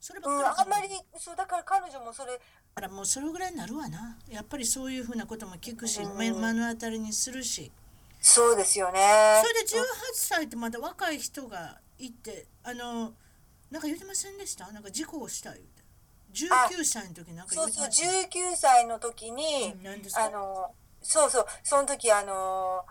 [0.00, 0.62] それっかり。
[0.62, 2.38] あんまりそうだから彼女もそれだ
[2.74, 4.16] からもうそれぐらいになるわな。
[4.30, 6.16] やっぱりそういうふうなことも聞くし、うん。
[6.16, 7.72] 目目の当たりにするし。
[8.20, 9.00] そうですよね。
[9.42, 9.84] それで18
[10.14, 13.14] 歳ってまだ若い人がいてあの
[13.70, 14.70] なんか言ってませんでした？
[14.72, 15.82] なんか事故をした言うて。
[16.32, 22.84] 19歳の時なんか言そうそうってました19歳の時に、うんあのそうそうその時あの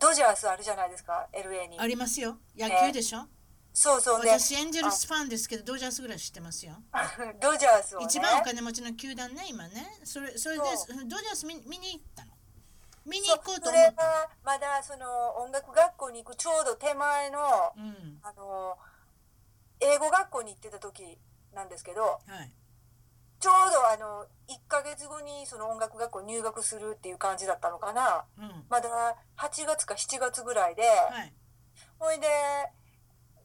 [0.00, 1.78] ドジャースあるじゃないですか？LA に。
[1.78, 2.38] ありますよ。
[2.56, 3.26] 野球でしょ、
[3.72, 6.74] そうそうね私エンジェルスファンですけどドジャースぐらい知ってますよ。
[7.40, 8.06] ドジャースをね。
[8.06, 10.00] 一番お金持ちの球団ね今ね。
[10.04, 12.02] それそれでそドジャース見見に
[13.06, 13.60] 見に行こう。
[13.60, 13.94] とそれ思っ
[14.44, 17.38] まだその音楽学校に行くちょうど手前の
[17.76, 18.18] うん。
[18.22, 18.76] あの
[19.80, 21.18] 英語学校に行ってた時
[21.54, 22.52] なんですけどはい。
[23.40, 28.24] ちょうどあの1ヶ月後にその音楽学校入学するっていう感じだったのかな。
[28.38, 28.64] うん。
[28.70, 28.88] まだ
[29.36, 31.32] 8月か7月ぐらいで、はい。
[31.98, 32.26] ほいで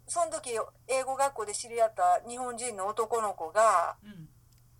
[0.08, 0.52] その時
[0.88, 4.30] 英語学校で知り合った日本人の男の子がうん。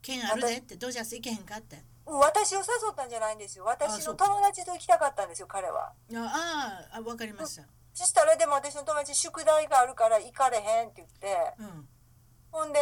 [0.02, 1.76] 剣あるでってドジャース行けへんかって。
[1.76, 3.66] うん私を誘ったんじゃないんですよ。
[3.66, 5.94] 私の友達と行きたかったんですよ彼は。
[6.16, 7.64] あああ分かりました。
[7.94, 11.54] そしたらでも私の友達宿題があるから行かれへんって言って。
[11.60, 11.88] うん。
[12.52, 12.80] ほんで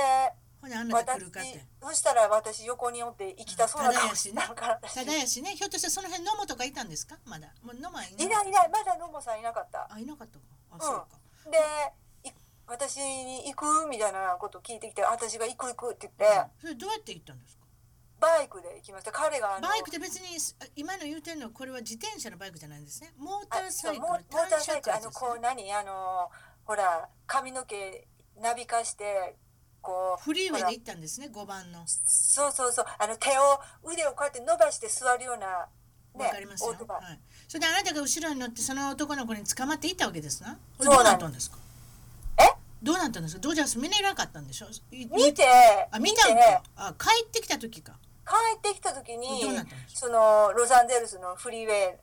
[0.62, 1.24] 私
[1.82, 4.96] そしたら私横におって行きたそうな顔してたから私。
[4.96, 5.56] ただやしね。
[5.56, 7.18] ひょっとしてその辺野本とかいたんですか？
[7.26, 9.88] まだもう野間いいないいないまだ野茂さんいなかった。
[9.90, 10.46] あいなかったか。
[10.72, 11.08] あそうか。
[11.52, 12.34] でい
[12.66, 17.57] 私に行くみたいなこと聞いてきて私が行く行くって言って、それどうやって行ったんですか？
[18.20, 19.12] バイクで行きました。
[19.12, 23.14] 彼がバイクって別にあ今の言うてんのはこれは自転車のバイクじゃないんですね。
[23.18, 26.30] モーターサイクルモーターサイクルあのこう何あの
[26.66, 28.08] ほら髪の毛
[28.42, 29.36] なびかして
[29.82, 31.84] こうフリーウェイで行ったんですね5番の。
[31.86, 32.86] そうそうそう。
[32.98, 35.68] あの手を腕をこうやって伸ばして座るような
[36.16, 40.58] ねわかりますよ、はい、それであなたが後ろに乗ってその男の子に捕まっていったわけですな。
[40.80, 41.58] どうなったんですか？
[42.40, 42.44] え？
[42.82, 43.42] どうなったんですか？
[43.42, 44.68] ドジャース見れなかったんでしょ？
[44.92, 45.44] い見て
[45.92, 47.94] あ見たあ帰ってきた時か
[48.28, 49.42] 帰ってきた時に
[49.88, 51.98] そのロサンゼルスのフリーウェイ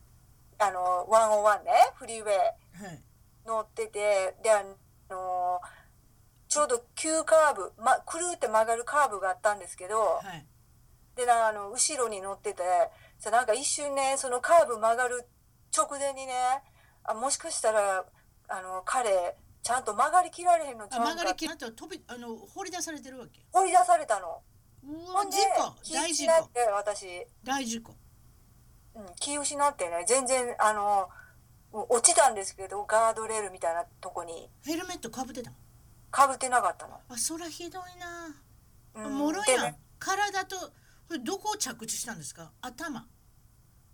[0.58, 3.02] あの101ねフリーウェイはい。
[3.46, 4.64] 乗っててであ
[5.10, 5.60] の
[6.48, 10.46] ちちょうど急カーブ、ま、くるって曲がるカーブがあったんですけど、はい。
[11.16, 12.62] でなあの後ろに乗ってて
[13.18, 15.24] さなんか一瞬ねそのカーブ曲がる
[15.76, 16.32] 直前にね
[17.04, 18.04] あもしかしたら
[18.48, 23.40] あの彼ちゃんと曲がりきられへんのちゃあうか曲がりきらんと飛びあの放り出されてるわけ？
[23.52, 24.42] 追い出されたの
[24.86, 26.32] うほんでわ事故気大事故
[26.76, 27.94] 私、大事故
[28.94, 31.08] うん、気失ってね全然あの
[31.72, 34.48] もう落ちたんですけどガードレールみたいなとこに。
[34.64, 35.56] ヘルメットかぶってたの？
[36.10, 39.04] かぶってなかったの、あそらひどいな。
[39.04, 39.46] うんもろやん。
[39.46, 39.78] でね。
[39.98, 42.52] 体とこれどこを着地したんですか？
[42.60, 43.04] 頭。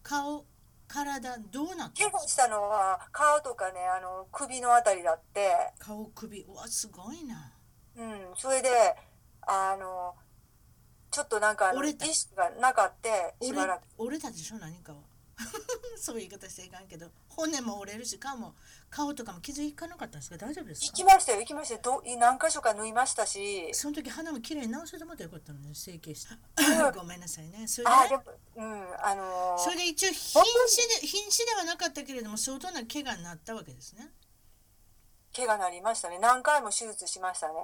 [0.02, 0.44] 顔。
[0.86, 5.48] 体どうなった怪我したのは顔とかねあの首のあたりだって。
[5.78, 6.42] 顔首。
[6.42, 7.52] うわすごいな。
[7.96, 8.68] うん、それで
[9.46, 10.14] あの
[11.10, 12.06] ちょっとなんかあの折れた。
[12.06, 13.82] 意識がなかってしばらく。
[13.98, 14.98] 折れたでしょ何かは。
[15.96, 17.10] そういう言い方していかんけど。
[17.28, 18.54] 骨も折れるし顔も
[18.90, 20.86] 顔とかも傷いかなかったんですか大丈夫ですか？
[20.88, 21.80] 行きましたよ行きましたよ。
[21.82, 23.72] ど何箇所か縫いましたし。
[23.74, 26.34] その時鼻もきれいに直せてもらったらよかったのね整形して
[26.94, 27.66] ごめんなさいね。
[27.66, 28.22] それであでも
[28.56, 30.14] うんあのそれで一応瀕
[30.68, 34.12] 死で瀕死ではなかったけれども相当な怪我になったわけですね。
[35.34, 36.18] 怪我なりましたね。
[36.18, 37.54] 何回も手術しましたね。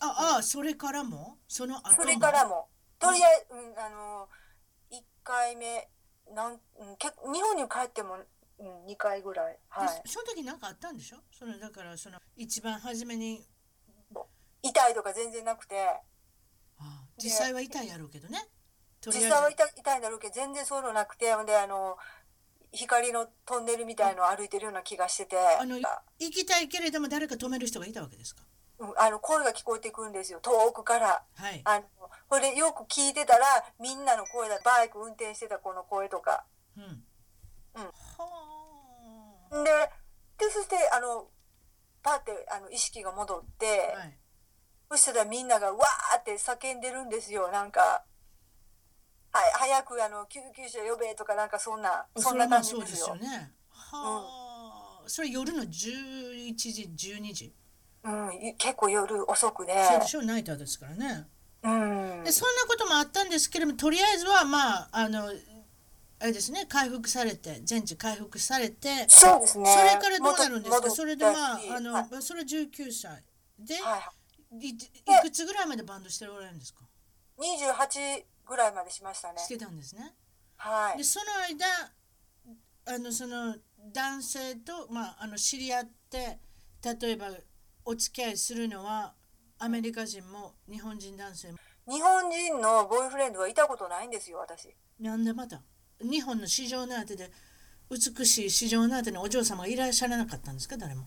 [0.00, 1.38] ああそれからも？
[1.46, 2.02] その後も？
[2.02, 2.68] それからも
[3.04, 4.28] とりあえず、うん、あの
[4.90, 5.88] 1回目
[6.34, 8.16] なん、うん、結構日本に帰っても、
[8.58, 9.88] うん、2回ぐらいはい。
[10.02, 11.18] でその時何かあったんでしょ？
[11.32, 13.46] そのだからその一番初めに
[14.62, 15.76] 痛いとか全然なくて。
[15.78, 16.02] あ
[16.80, 18.48] あ実際は痛いやろうけどね。
[19.06, 21.32] 実際は痛痛いんだろうけど全然そういうのなくて。
[21.34, 21.96] ほんであの
[22.72, 25.36] 光のトンネルみたいのを歩いてるような気がしてて。
[25.36, 25.84] あの行
[26.30, 28.42] きたいけれども誰か止める人がいたわけですか？
[28.42, 28.53] うん
[28.96, 30.40] あの声が聞こえてくるんですよ。
[30.40, 31.22] 遠くから。
[31.34, 31.60] はい。
[31.64, 31.84] あの
[32.28, 33.44] これよく聞いてたら
[33.80, 34.58] みんなの声だ。
[34.64, 36.44] バイク運転してた子の声とか。
[36.76, 37.04] うん。
[39.54, 39.64] うん。
[39.64, 39.70] で
[40.38, 41.28] でそしてあの
[42.02, 44.18] パってあの意識が戻って、あはい。
[44.90, 47.50] そしたらみんながわーって叫んでるんですよ。
[47.50, 48.04] なんか。
[49.36, 53.38] はい、早くあの救急車呼べとかなんかそんなそんな感じそれですよもそうですよ。
[53.38, 53.52] ね。
[53.68, 57.54] はあ、それ夜の11時12時？
[58.04, 59.72] うん、い結構夜遅くで。
[59.88, 61.26] そうでしょナイターですからね
[61.62, 61.68] う
[62.20, 62.32] んで。
[62.32, 65.30] そんなこともあったんですけれどもとりあえずはまああの
[66.20, 69.66] あれですね回復されて全治回復されてそうですね。
[69.72, 70.90] それからどうなるんですか？
[70.90, 73.22] それでまあしあの、はいそれは19歳
[73.58, 74.12] で、は
[74.60, 74.74] いい、い
[75.22, 76.80] くつぐらいまでバンドしておられるんですか
[77.38, 79.48] ？28ぐらいまでしましたねし。
[79.48, 80.12] てたんですね
[80.56, 81.04] はいで。
[81.04, 81.66] その間
[82.86, 83.56] あのその
[83.92, 86.38] 男性と、まあ、あの知り合って
[87.00, 87.28] 例えば
[87.84, 89.12] お付き合いするのは
[89.58, 91.58] アメリカ人も日本人男性も。
[91.86, 94.74] 日本人のボーイフレンドはいたことないんですよ、私。
[94.98, 95.60] なんでまた
[96.00, 97.30] 日本の市場のあてで
[97.90, 101.04] 美しい市場のあてにお嬢様がいらっしゃらなかったんですか誰も。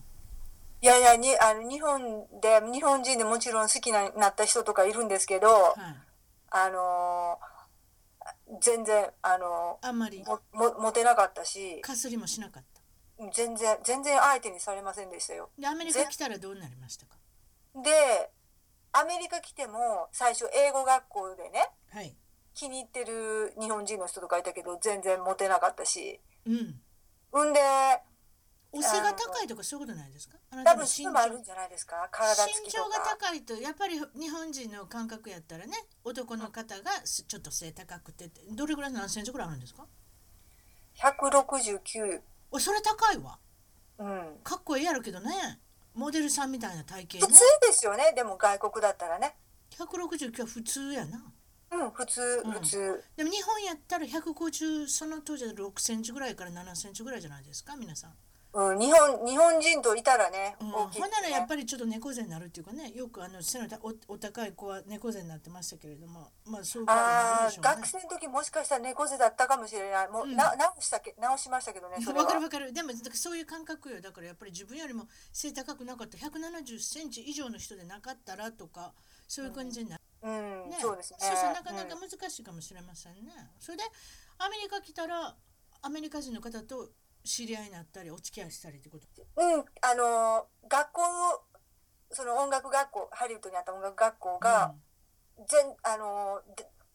[0.80, 5.74] いやいや、にあの日本で、日本人でもちろん好きになった人とかいるんですけど、はい。
[6.50, 7.58] あのー
[8.62, 10.22] 全然、あのあんまり。
[10.22, 12.77] ーももモテなかったし、かすりもしなかった
[13.32, 15.50] 全然、全然相手にされませんでしたよ。
[15.58, 17.16] でアメリカ来たらどうなりましたか？
[17.74, 18.30] で、
[18.92, 22.16] アメリカ来ても最初英語学校でね、はい。
[22.54, 26.80] 気に入ってる日本人の人とかいたけど、全然モテなかったし、うん。
[27.32, 27.60] うんで、
[28.70, 30.36] お背が高いとかそういうことないですか？
[30.50, 31.18] 多分の身長。
[31.18, 32.98] あるんじゃないですか、体つ身長が。
[33.00, 35.72] 高いとやっぱり日本人の感覚やったらね
[36.04, 39.86] 男の方がすちょっと背高くてどれぐらい何センチぐらいあるんですか
[40.98, 43.38] ？169、おそれ高いわ。
[43.98, 44.38] うん。
[44.42, 45.60] かっこいいやろけどね。
[45.94, 47.32] モデルさんみたいな体型ね。
[47.32, 49.36] 普通ですよね、でも外国だったらね。
[49.76, 51.32] 169は普通やな。
[51.70, 52.52] うん、普通、うん。
[52.52, 53.04] 普通。
[53.16, 58.14] でも日本やったら150その当時は6センチぐらいから7センチぐらいじゃないですか皆さん、
[58.58, 61.06] うん、日本、日本人といたらね、うん、ほ大きいね。
[61.06, 66.92] んならやっぱりちょっと猫背になるっていうかねよくあの背のおお高い子は猫背になってましたけれどもまあそういうで
[67.52, 67.70] しょうね。
[67.76, 70.08] 学生の時もしかしたら猫背だったかもしれない。
[70.08, 70.34] もう、うん。
[70.34, 72.04] な直したけ直しましたけどね。
[72.04, 72.72] わかるわかる。
[72.72, 74.00] でもそういう感覚よ。
[74.00, 76.18] だからやっぱり自分よりも背高くなかった。
[76.18, 78.92] 170センチ以上の人でなかったらとか
[79.28, 80.78] そういう感じになる、うん、ね。
[80.80, 81.18] そうですね。
[81.20, 82.00] そうそうなかなかうん。
[82.10, 83.84] 難しいかもしれませんね、それで
[84.38, 85.36] アメリカ来たら
[85.82, 86.90] アメリカ人の方と
[87.28, 89.22] 知り合いになったりお付き合いしたりってこと？
[89.36, 91.02] うん、あのー学校
[92.10, 94.74] その音楽学校ハリウッドにあった音楽学校が、
[95.36, 96.40] 全あの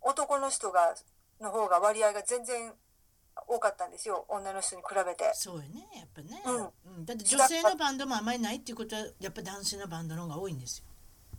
[0.01, 0.95] 男の人が
[1.39, 2.73] の方が割合が全然
[3.47, 4.25] 多かったんですよ。
[4.29, 5.31] 女の人に比べて。
[5.33, 6.97] そうよねやっぱね、うん。
[6.97, 7.05] うん。
[7.05, 10.85] だって女性のバンドもあまりないっていうことはやっぱ男性のバンドの方が多いんですよ。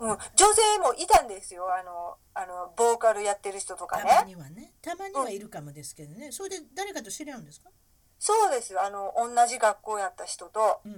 [0.01, 1.67] うん、女性もいたんですよ。
[1.73, 4.35] あのあのボーカルやってる人とかたまね。
[4.35, 4.73] にはね。
[4.83, 7.71] たまにはいるかもですけどね、それで誰かと知り合うんですか？
[8.19, 10.81] そうですあの同じ学校やった人と。
[10.85, 10.93] うん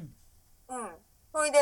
[0.68, 0.90] うん、
[1.32, 1.58] それで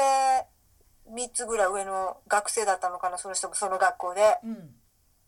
[1.10, 4.38] 3つぐらい上の学生だったのかなその人もその学校で。
[4.44, 4.74] うん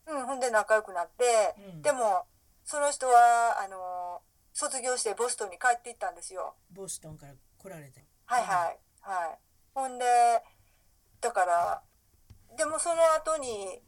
[0.07, 2.25] うん、ほんで仲良くなって、うんでも
[2.63, 6.55] その人はあの卒業してボストンに帰っていったんですよ。
[6.73, 9.39] ボストンから来られてはいはいはい。
[9.73, 10.05] ほんで
[11.21, 11.81] だから
[12.57, 13.79] でもその後に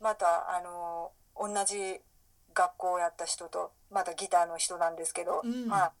[0.00, 2.00] またあの同じ
[2.54, 5.68] 学校をやった人とまたギターの人なんですけど、うん。
[5.68, 5.92] は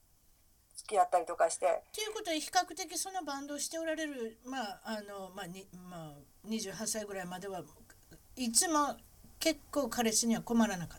[0.74, 1.82] い、付き合ったりとかして。
[1.94, 7.62] ということは比較的そのバンドをしておられる、まああのまあにまあ、28歳ぐらいまでは
[8.36, 8.96] いつも
[9.38, 10.98] 結構彼氏には困らなかっ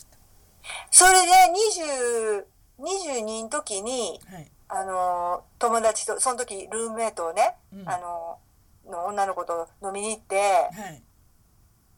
[0.92, 1.32] それで
[2.40, 2.46] 20
[2.80, 4.36] 22の時にた。
[4.36, 4.52] はい。
[4.70, 7.90] あの友達とその時ルームメイトをね、うん。
[7.90, 8.40] あの
[8.90, 11.04] の女の子と飲みに行ってはい。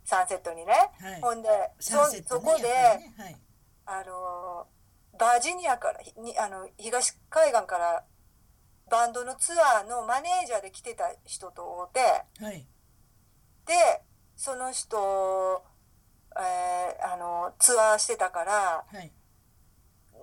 [0.03, 1.21] サンセットにね、はい。
[1.21, 3.13] ほんでねそこで、ね。
[3.17, 3.37] はい
[3.85, 4.67] あの
[5.17, 8.03] バージニアからひにあの東海岸から
[8.89, 12.65] バンドのツアーのマネージャーで来てた人と会うてはい。
[13.65, 13.73] で
[14.35, 15.63] その人、
[16.37, 19.11] えーあのツアーしてたからはい。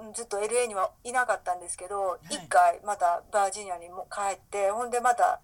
[0.00, 2.34] うんずっと LA にはいなかったんですけど、い。
[2.34, 5.40] 一回またバージニアにも帰ってほんでまた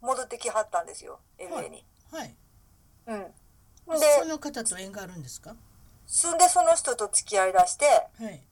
[0.00, 1.84] 戻ってきはったんですよ LA に。
[2.10, 2.34] はい。
[3.06, 5.54] うん、でその方と縁があるんですか？
[6.06, 8.42] そんでその人と付き合いだしてはい。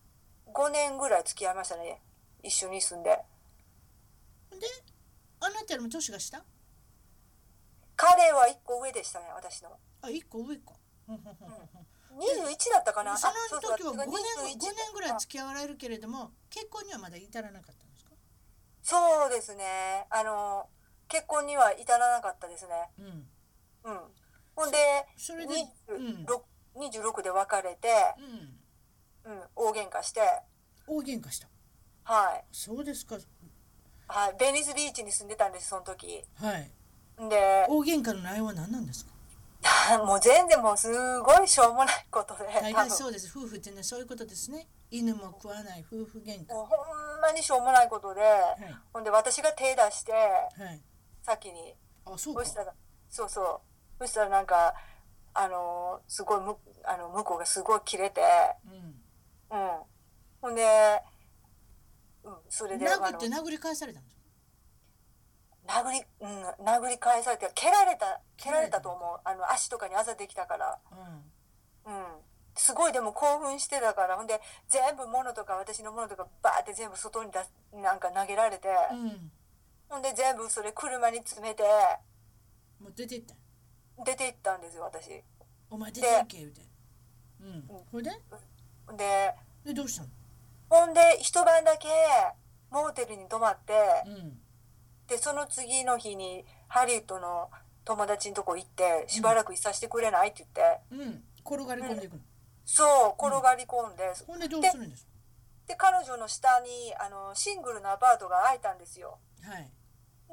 [0.55, 2.01] 5年ぐらい付き合いましたね。
[2.43, 3.11] 一緒に住んで。
[3.11, 4.67] で
[5.41, 6.43] あなたよりも年が下？
[7.97, 9.71] 彼は1個上でしたね私の。
[10.03, 10.73] あ一個上か。
[11.07, 11.87] ほんほんほんほん。
[12.21, 13.17] 21だったかな？
[13.17, 18.11] その時は5年私が21 5年ぐらい付き合われるけれども結婚にはまだ至らなかったんですか？
[18.83, 20.07] そうですね。
[20.11, 20.69] あの
[21.09, 22.73] 結婚には至らなかったですね。
[22.99, 23.07] うん。
[23.85, 24.01] うん。
[24.55, 24.77] ほんで
[25.17, 25.55] それで
[25.89, 26.27] うん
[26.77, 27.89] 26 26で別れて、
[29.27, 29.33] うん。
[29.33, 30.21] うん、大喧嘩して。
[30.87, 31.49] 大喧嘩した。
[32.05, 32.45] はい。
[32.53, 33.17] そうですか。
[34.09, 36.23] はい、ベニスビーチに住んでたんですその時。
[36.35, 36.71] はい。
[37.29, 39.13] で大喧嘩の内容は何なんですか？
[40.05, 42.73] もう全然もうすごいしょうもないことで大多分。
[42.73, 43.31] 概そうです。
[43.37, 44.67] 夫婦ってねそういうことですね。
[44.91, 46.53] 犬も食わない夫婦喧嘩。
[46.53, 46.75] もうほ
[47.17, 48.77] んまにしょうもないことで、はい。
[48.93, 50.19] ほんで私が手出しては
[50.73, 50.83] い。
[51.23, 51.77] 先に。
[52.05, 52.45] あそうか。
[52.45, 52.75] そしたら
[53.09, 53.63] そうそ
[54.01, 54.05] う。
[54.05, 54.75] そしたらなんか
[55.35, 58.21] あのーすごいむあの向こうがすごいキレて。
[59.51, 59.59] うん。
[59.59, 59.71] うん。
[60.41, 60.63] ほんで、
[62.25, 64.23] うん、それで殴って殴り返されたんですか
[65.81, 69.21] 殴り、うん、殴り返されて蹴られた蹴られたと思う。
[69.25, 70.79] あの足とかにあざできたから。
[71.87, 71.95] うん。
[71.95, 72.05] うん。
[72.55, 74.17] すごいでも興奮してたから。
[74.17, 79.31] ほんで全部物とか私の物とかバーって全部外に出すなんか投げられて、うん。
[79.89, 81.63] ほんで全部それ車に詰めて。
[82.81, 83.35] もう出てった
[84.05, 85.23] 出て行ったんですよ私。
[85.71, 86.61] お前出て行け言うて。
[87.41, 87.65] うん。
[87.91, 88.11] ほいで？
[88.97, 90.09] ででどうしたの？
[90.69, 91.89] ほんで一晩だけ
[92.71, 93.73] モーテルに泊まって
[94.07, 94.39] うん。
[95.07, 97.51] でその次の日にハリウッドの
[97.85, 101.25] 友達のとこ行ってしばらくいさせてくれないって言って、うん。
[101.45, 102.21] 転がり込んでいくの？
[102.65, 102.85] そ
[103.19, 105.07] う転がり込んで、ほんでどうするんです？
[105.67, 109.19] で彼女の下にあのシングルのアパートが空いたんですよ。
[109.45, 109.71] かはい。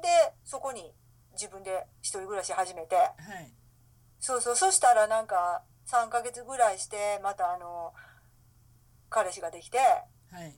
[0.00, 0.08] で
[0.44, 0.92] そこに
[1.40, 2.96] 自分で一人暮らし始めて。
[2.96, 3.14] はい。
[4.20, 4.56] そうそう。
[4.56, 7.94] そしたらなんか3ヶ月ぐらいしてまたあの
[9.08, 9.78] 彼氏ができて。
[9.78, 10.54] はい。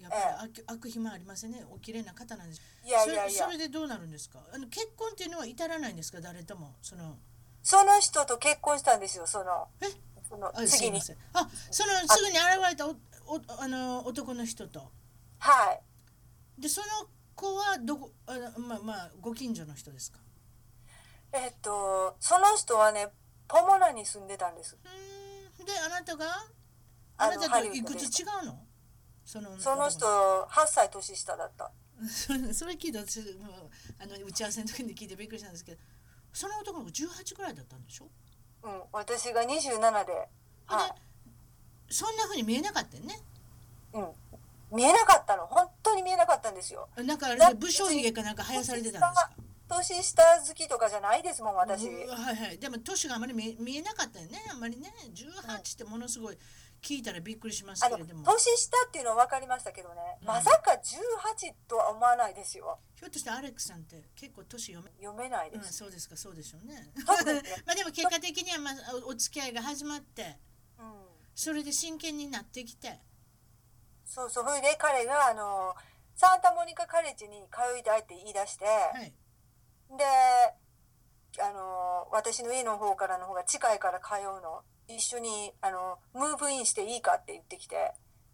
[0.00, 1.64] やっぱり悪悪暇ありませんね。
[1.70, 2.60] お綺麗な方なんです。
[2.84, 3.22] いやいやいや。
[3.22, 4.40] それそれでどうなるんですか？
[4.52, 6.20] あの結婚っていうのは至らないんですか？
[6.20, 6.74] 誰とも？
[6.82, 7.16] その
[7.62, 9.68] その人と結婚したんですよその。
[9.80, 9.86] え？
[10.28, 11.00] その次に。
[11.32, 14.90] あそのすぐに現れたおおあの男の人と。
[15.38, 16.60] はい。
[16.60, 16.86] でその
[17.38, 20.18] 子はどこあのまあまあご近所の人ですか？
[21.32, 23.08] えっとその人はね
[23.46, 24.76] ポモナに住んでたんです。
[24.82, 25.64] うーん。
[25.64, 26.24] であなたが？
[27.16, 28.58] あなたといくつ違うの？
[29.24, 31.70] そのその人8歳年下だった。
[32.12, 32.32] そ
[32.66, 33.20] れ聞いて私
[34.00, 35.80] あの打ち合わせの時に聞いてびっくりしたんですけど
[36.32, 38.08] その男の子18ぐらいだったんでしょ？
[38.62, 38.82] うん。
[38.92, 40.28] 私が27で。
[40.66, 40.94] はい。
[41.90, 43.20] そんな風に見えなかったよね。
[43.94, 44.12] うん
[44.70, 45.46] 見えなかったの。
[45.46, 46.88] 本当に見えなかったんですよ。
[46.96, 49.30] なんかあれだ武将髭かなんか生やされてたんですか？
[49.68, 51.86] 年下好きとかじゃないですもん私。
[51.88, 52.58] はいはい。
[52.58, 54.92] でも年があまり見え見えなかったよねあんまりね。
[55.14, 56.38] 18ってものすごい
[56.80, 58.24] 聞いたらびっくりしますけれども。
[58.24, 60.26] 年下っていうのは分かりましたけどね、うん。
[60.28, 62.78] まさか18とは思わないですよ。
[62.96, 66.90] ひょっとしてアレックさんって結構年読め読めないでうん、す、そうですかそうでしょうね。
[67.66, 68.74] まあでも結果的には、まあ、
[69.04, 70.38] おお付き合いが始まって
[70.78, 70.94] うん。
[71.34, 72.98] それで真剣になってきて
[74.08, 74.44] そうそう。
[74.48, 75.74] それで彼があの
[76.16, 78.70] サンタモニカカレッジに通いたいって言い出して、は
[79.02, 79.12] い。
[79.96, 80.04] で
[81.40, 84.62] あの私の家の方からの方が近いから通うの。
[84.88, 87.92] 一緒にあのムーブインしていいかって言ってきて。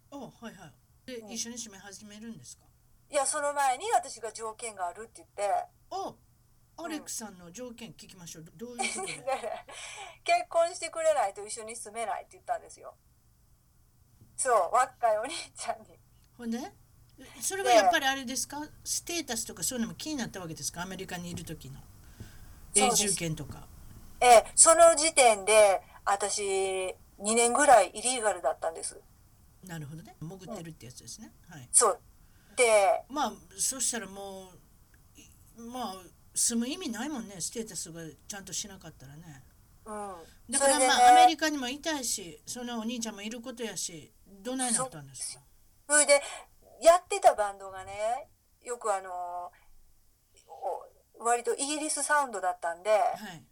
[0.09, 0.73] おはいはい。
[1.05, 1.31] で、うん。
[1.31, 2.63] 一緒に住み始めるんですか？
[3.11, 5.65] いやその前に私が条件があるって言って。
[5.91, 6.15] お
[6.77, 8.43] アレックさんの条件聞きましょう。
[8.45, 9.13] どどういうことで？
[10.23, 12.95] 結婚してくれないと一緒に住めないって言ったんですよ。
[14.37, 15.97] そう、若いお兄ちゃんに。
[16.37, 16.59] ほんで？
[17.39, 18.57] それはやっぱりあれですか？
[18.83, 20.81] ステータスとかそういうのも気になったわけですか？
[20.81, 21.79] アメリカにいる時の
[22.75, 23.67] 永住権とか。
[24.19, 26.95] ええ、その時点で私2
[27.35, 28.99] 年ぐらいイリーガルだったんです。
[29.65, 30.15] なるほどね。
[30.19, 31.31] 潜ってるってやつですね。
[31.49, 31.69] はい。
[31.71, 31.99] そう。
[32.57, 34.49] で、まあそしたらも
[35.17, 35.29] うい
[35.69, 35.95] まあ
[36.33, 39.43] 住む意味ないもんねステータスがちゃんとしなかったらね。
[39.85, 40.51] うん。
[40.51, 44.11] だからまあアメリカにもいたいしそのお兄ちゃんもいることやし
[44.45, 45.41] どないなったんですか？
[45.89, 46.21] それで、
[46.81, 48.29] やってたバンドがね、
[48.63, 49.51] よくあの、
[51.19, 52.97] お割とイギリスサウンドだったんで、は
[53.33, 53.43] い。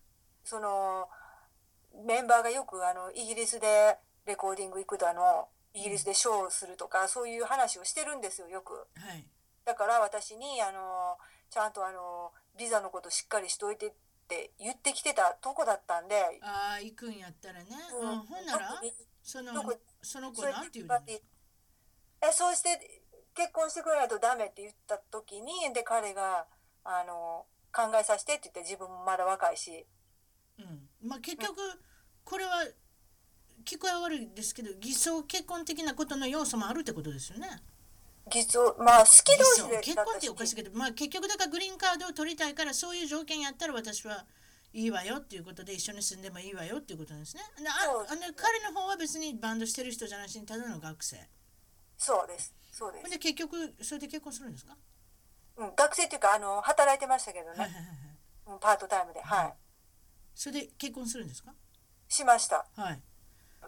[0.44, 1.10] その、
[2.06, 8.74] メンバーがよくあの、イギリスでレコーディング行くだの、イギリスでショーをするとか、そういう話をしてるんですよ、よく。
[8.74, 9.26] はい。
[9.66, 11.18] だから私に、あの、
[11.50, 13.92] ちゃんとあの、ビザのことしっかりしといてっ
[14.28, 17.68] て言ってきてたとこだったんで、ああ行くんやったらね。
[18.00, 18.82] うんうん、ほんなら？
[19.24, 19.54] その
[20.02, 21.00] その子なんて言うの？
[21.08, 21.22] え
[22.32, 23.02] そうして
[23.34, 26.46] 結婚してくれないとダメって言った時にで彼が
[26.84, 29.86] あの考えさせてって言って自分もまだ若いし。
[30.60, 31.58] うん、まあ結局
[32.24, 32.52] これは
[33.66, 37.48] 聞こえ悪いですけど偽装結婚的なことの要素もあるってことですよね。
[38.30, 39.68] 偽装まあ好き偽同士装。
[39.70, 44.26] で結婚っておかしいけど、まあ、結局だからグリーンカードを取りたいからそういう条件やったら私は
[44.74, 47.44] いいわよっていうことで一緒に住んでもいいわよっていうことですね。
[47.62, 47.74] であ
[48.10, 51.18] あの彼の方は別にバンドしてる人じゃなしにただの学生。
[51.98, 52.54] そうです。
[52.72, 53.10] そうです。
[53.12, 54.76] で結局それで結婚するんですか、
[55.58, 57.96] うん、学生っていうかあの働いてましたけどね、はいはいはいはい。
[58.48, 59.22] うんパートタイムで。
[59.22, 59.54] はい。
[60.36, 61.54] それで結婚するんですか？
[62.10, 62.66] しました。
[62.76, 63.00] はい。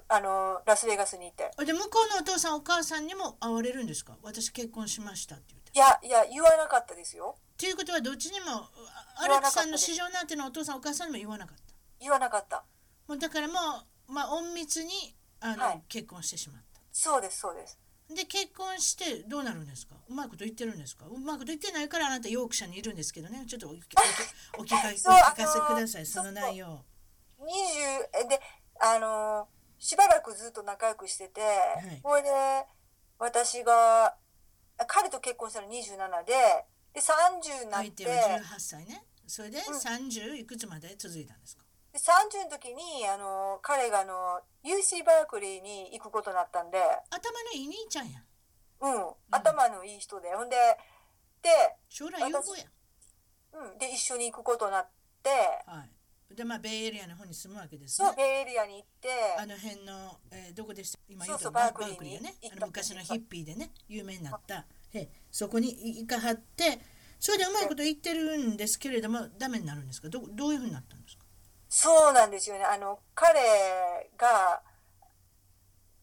[0.10, 4.18] あのラスベガスに行ってで向こうのお父さんお母さんにも会われるんですか？
[4.24, 5.72] 私結婚しましたって言って。
[5.74, 8.70] いやいや言わなかったですよということはどっちにもあ
[9.18, 11.74] ア言わなかったレックさんの市場なんてのお父さんお母さんにも言わなかった。
[12.00, 12.64] 言わなかった。
[13.08, 13.54] もうだからも
[14.10, 16.82] う、まあ、隠密にあの、はい結婚してしまった。
[16.92, 17.80] そうですそうです。
[18.14, 19.96] で結婚してどうなるんですか？
[20.10, 21.06] うまいこと言ってるんですか？
[21.08, 23.46] うまいこと言ってないからあなたヨークシャーにいるんですけどね。
[23.48, 24.04] ちょっとお聞か
[24.60, 26.02] お聞そうかせください。
[26.02, 26.84] あのーその内容。
[27.40, 27.46] 20
[28.22, 28.42] えで
[28.80, 29.48] あの
[29.80, 32.02] しばらくずっと仲良くしてて、い。
[32.02, 32.66] それで
[33.18, 34.06] 私が
[34.78, 36.66] あ彼と結婚したの27で
[36.96, 38.06] で30になって。
[38.06, 39.04] 相手は18歳ね。
[39.28, 41.64] それで30いくつまで続いたんですか？
[41.92, 46.78] で30の時にあの彼があの UC バークリーに行くことになったんで、
[47.10, 48.20] 頭のいい兄ちゃんや
[48.82, 50.30] うん、頭のいい人で。
[50.36, 50.56] ほんで
[51.42, 51.50] で,、
[51.90, 52.64] 将来有望や
[53.54, 54.90] うん、で一緒に行くことになっ
[55.24, 55.30] て。
[55.66, 56.36] はい。
[56.36, 58.08] でまあベイエリアの方に住むわけですね。
[58.08, 59.10] そうベイエリアに行って。
[59.40, 61.00] あの辺の、えーどこでした？
[61.08, 62.36] 今言うとそうそうバークリーにね。
[62.60, 65.70] 昔のヒッピーでね有名になったへそこに
[66.00, 66.80] 行かはって
[67.20, 70.10] それでうまいこと言ってるんですけれどもダメになるんですか？
[70.10, 71.24] どどういうふうになったんですか？
[71.68, 72.64] そうなんですよね。
[72.64, 73.40] あの、彼
[74.18, 74.62] が、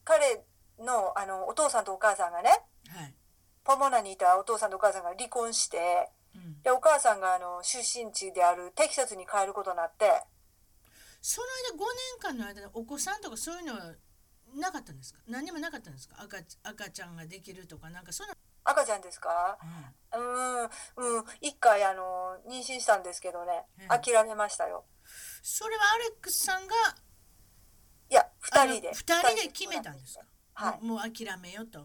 [0.04, 0.44] 彼
[0.78, 2.50] の、あの、お父さんとお母さんがね、
[2.88, 3.14] はい、
[3.64, 10.06] ポモナにいたお父さんとお母さんが離婚して、うん、で、お母さんが、あの、出身地であるテキサスに帰ることになって、
[11.22, 11.46] その
[11.78, 11.88] 間5
[12.28, 13.94] 年間の間でお子さんとかそういうのは
[14.56, 15.20] なかったんですか？
[15.28, 16.16] 何にもなかったんですか？
[16.20, 19.58] 赤赤ちゃんができるとかなんかそんな、赤ちゃんですか？
[20.14, 20.64] うん。
[20.64, 23.64] うーん、うん、一回、あの、妊娠したんですけどね。
[23.80, 24.84] うん、諦めましたよ。
[25.42, 26.74] それはアレックスさんが
[28.10, 28.92] いや、二人で。
[28.92, 30.24] 二人で決めたんですか？
[30.54, 30.84] はい。
[30.84, 31.80] もう諦めよと。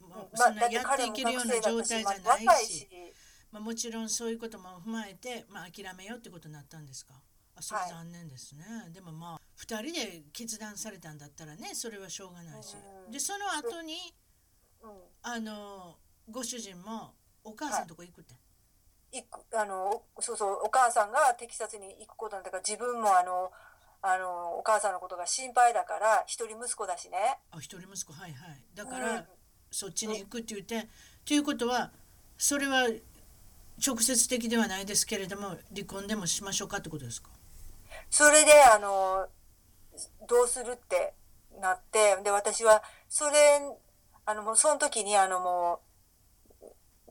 [0.00, 2.88] もうまあ、そんなやっていけるような状態じゃまあないし。
[3.50, 7.14] まあ、もちろんそういうことも踏まえて、まあ、諦めようってことになったんですか？
[7.56, 7.90] あそれはい。
[7.90, 12.76] 残念ですね、でもまあ2人で決断されたんだったらねそれはしょうがないし。
[13.06, 13.10] うん。
[13.10, 14.14] でその後に
[14.82, 14.90] うん。
[15.22, 15.98] あの
[16.30, 17.12] ご主人も
[17.44, 18.34] お母さんとこ行くって、
[19.12, 23.50] 行くあのおそうそうお母さんがテキサスに行くことなんだから自分もあの
[24.02, 27.38] あのお母さんのことが心配だから一人息子だしね。
[27.50, 28.12] あ一人息子。
[28.12, 28.60] はいはい。
[28.74, 29.24] だから、うん。
[29.70, 30.88] そっちに行くって言って。
[31.24, 31.90] ということは
[32.36, 32.88] それは
[33.84, 37.30] 直接的ではないですけれども離婚でもしましょうかってことですか？
[38.10, 39.26] それであの
[40.26, 41.14] どうするって
[41.60, 43.32] なってで私はそれ
[44.24, 45.87] あのもうその時にあのもう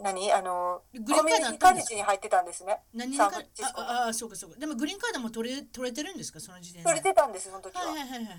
[0.02, 0.32] 何？
[0.32, 1.24] あのグリー
[1.56, 2.80] ンカードあコミュニに入ってたんですね。
[2.94, 3.32] 何あ
[3.76, 4.60] ああそうかそうか。
[4.60, 6.40] でもグリーンカードも取れ取れてるんですか？
[6.40, 7.86] その時点で取れてたんですその時は。
[7.86, 8.32] はいはいはいはいはい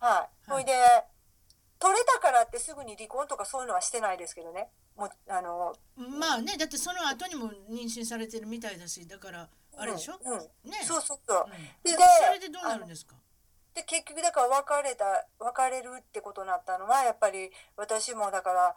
[0.00, 0.28] はい。
[0.46, 0.72] それで
[1.78, 4.68] 取れたからってすぐに離婚とかそういうのはしてないですけどね。
[4.96, 10.38] もうあのまあねだってその後にも妊娠されてるみたいだしだからあれでしょ、うんうん。
[10.70, 10.78] ね。
[10.84, 11.44] そうそうそう。
[11.46, 11.50] うん。
[11.82, 11.96] で
[12.26, 13.16] それでどうなるんですか？
[13.74, 18.76] で結局だから別れた別れるってことになったのはやっぱり私もだから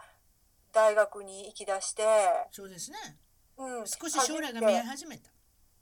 [0.73, 2.03] 大学に行きだして、
[2.51, 2.97] そうですね。
[3.57, 5.29] うん、少し将来が見え始めた。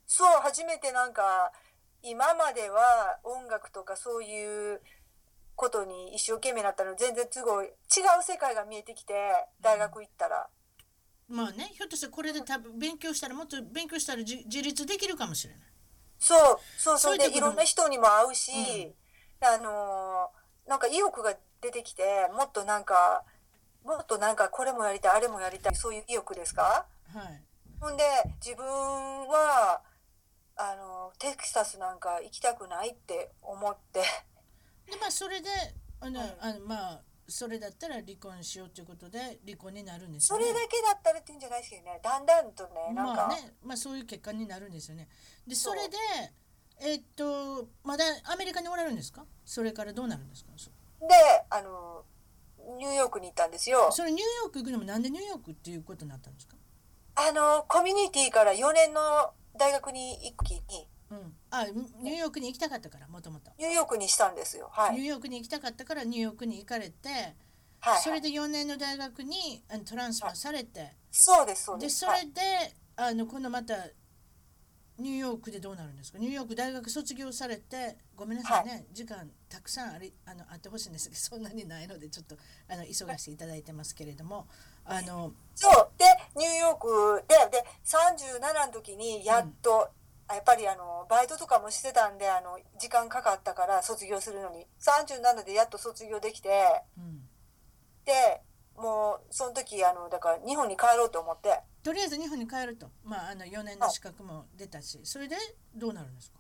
[0.08, 1.52] そう初めてなんか
[2.04, 4.82] 今までは音楽とかそういう
[5.56, 7.74] ことに一生懸命なったの全然すごい違う
[8.22, 9.14] 世界が見えてきて
[9.62, 10.48] 大学行ったら、
[11.28, 15.64] まあねひょっとしてこれで多分勉強したらもっと勉強したらじ自立できるかもしれない。
[16.20, 18.96] そうそうそうでいろんな人にも会うし、
[19.42, 22.04] あのーなんか意欲が出てきて
[22.36, 23.24] もっとなんか
[23.86, 26.86] もっとなんかこれもやりたいあれもやりたいそういう意欲ですか？
[27.14, 27.42] はい。
[27.80, 28.04] ほんで
[28.44, 29.82] 自分は
[30.58, 34.02] あのテキサスなんか行きたくないって思って。
[34.90, 35.50] でまあそれで
[36.02, 40.46] あの、うんあのまあそれだったら離婚しようということで離婚になるんですよね。
[40.46, 42.00] それだけだったらっていうんじゃないですけどね。
[42.04, 45.08] だんだんとねなんか、まあねまあそういう結果になるんですよね。
[45.48, 45.98] でそれで
[46.82, 49.26] えっとまだアメリカにおられるんですか？
[49.44, 50.52] それからどうなるんですか？
[50.56, 50.70] そ
[51.02, 51.16] で
[51.50, 52.04] あの
[52.78, 53.90] ニューヨークに行ったんですよ。
[53.92, 56.56] それニューヨーク行くのもなんでニューヨークっていうことになったんですか？
[57.16, 59.02] あのコミュニティから4年の
[59.58, 60.88] 大学に行く時に。
[61.12, 61.34] うん。
[61.52, 61.66] あ
[62.02, 64.70] ニューヨークに行きたかったからもともとニューヨークにしたんですよ。
[64.74, 64.96] はい。
[64.96, 67.10] ニューヨークに行きたかったからニューヨークに行かれて、
[67.80, 72.00] はいそれで4年の大学にあのトランスファーされて、そうですそうでです。
[72.00, 72.22] そはい。
[72.22, 72.42] れで、
[72.96, 73.76] あの今度また
[74.98, 76.20] ニューヨークでどうなるんですか？
[76.20, 82.38] ニューヨーク大学卒業されてごめんなさいね、時間たくさんありあのあってほしいんですけどそんなにないのでちょっと
[82.70, 84.48] あの急がせていただいてますけれども
[84.86, 85.90] あのそう。
[85.98, 86.06] で
[86.40, 89.90] ニューヨークでで37の時にやっと、
[90.28, 96.50] あやっぱりあのバイトとかもしてたんであの時間かかったから卒業するのに37でやっと卒業できて
[96.98, 97.20] うん、
[98.06, 98.12] で
[98.78, 101.62] もうその時あのだから日本に帰ろうと思って。
[101.84, 105.36] とりあえず日本に帰ると、まあ、あの4年の資格も出たしそれで
[105.76, 106.40] どうなるんですか？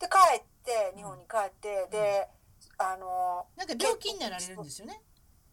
[0.00, 2.28] で帰って日本に帰って、で
[2.78, 5.00] あのなんか病気になられるんですよね。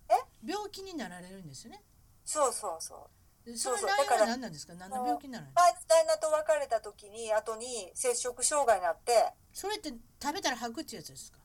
[0.09, 0.13] え？
[0.45, 1.83] 病気になられるんですよね。
[2.23, 3.09] そうそうそ
[3.45, 3.49] う。
[3.51, 3.89] でそうそう。
[3.89, 4.73] 内容はだから何なんですか？
[4.73, 9.33] 何の病気になるの前の旦那と別れた時に後に摂食障害になって。
[9.53, 11.39] それって食べたら吐くってやつですか？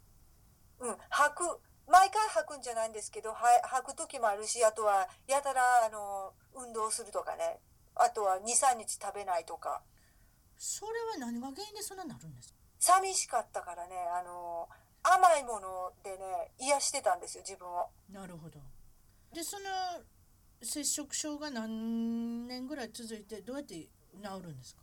[0.80, 1.60] うん、吐く
[1.92, 7.60] 毎回吐くんじゃないんですけどは吐く時もあるしあとはやたらあの運動するとかね。
[7.94, 9.82] あとは23日食べないとか。
[10.56, 12.58] それは何が原因でそんなになるんですか？
[12.78, 13.94] 寂しかったからね。
[14.18, 14.66] あの
[15.02, 17.90] 甘いものでね癒してたんですよ自分を。
[18.10, 18.58] なるほど。
[19.34, 19.64] でその
[20.62, 23.88] 摂食症が何年ぐらい続いてどうやって治
[24.42, 24.80] るんですか？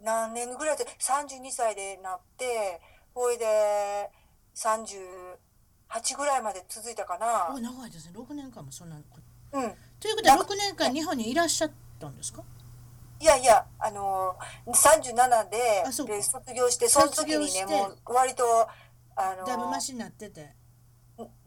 [0.00, 2.80] 何年ぐらいで32歳でなって
[3.12, 4.08] ほいで
[5.90, 9.02] 38ぐらいまで続いたかなお長いですね6年間もそんなうん
[10.00, 12.42] ということは6年間日本にいらっしゃったんですか？
[13.20, 15.58] いやいや、あのー、37で
[16.06, 18.44] で卒業して、その時にね、もう割と、
[19.16, 20.54] あのだいぶマー、シになってて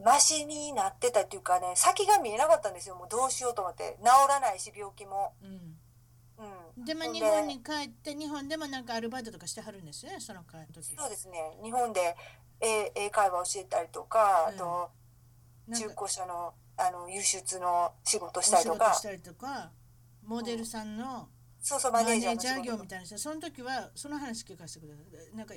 [0.03, 2.95] マシになってたっていうかね、先が見えなかったんですよ。
[2.95, 3.97] もうどうしようと思って。
[4.03, 5.31] 治らないし、病気も。
[5.41, 5.77] うん
[6.77, 6.83] うん。
[6.83, 11.57] でまあほん日本に帰って日本でもなんかアルバイトとかしてはるんですよねその時そうですね。
[11.63, 12.17] 日本で
[12.62, 14.91] 英英会話教えたりとか、あうんと、
[15.74, 18.95] 中古車の、あの、輸出の仕事おしたりとか。
[19.24, 19.72] とか
[20.24, 21.30] モデルさんの
[21.62, 23.18] そうそう、マネージャー業みたいな人。
[23.18, 25.01] その時はその話聞かせてくださ
[25.32, 25.36] い。
[25.36, 25.53] なんか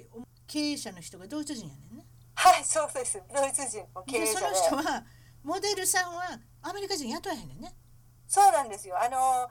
[0.46, 2.06] 経営者の人がドイツ人やねんね。
[2.34, 3.22] はい、そうです。
[3.34, 4.46] ドイツ人の経営者で。
[4.48, 5.04] の人は
[5.42, 7.74] モデルさんはアメリカ人雇えへんねんね。
[8.26, 8.96] そうなんですよ。
[9.00, 9.48] あの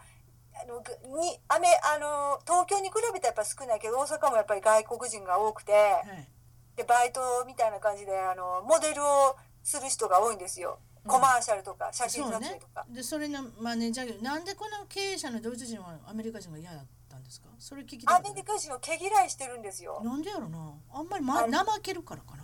[0.55, 5.71] あのぐにアメあの東京に比べてやっぱ少ないけど大阪もやっぱり外国人が多くて。
[5.71, 6.32] はい
[6.75, 10.79] でバイトみたいな感じであのモデルをする人が多いんですよ。
[11.05, 11.11] うん。
[11.11, 12.85] コマーシャルとか写真撮影とか。
[12.89, 17.49] でそれのマネージャー業なんでこの経営者のドイツ人はアメリカ人が嫌だったんですか？
[17.59, 18.17] それ聞きたい。
[18.17, 20.01] アメリカ人を毛嫌いしてるんですよ。
[20.03, 20.73] なんでやろな？
[20.93, 22.43] あんまり、ま、あ怠けるからかな？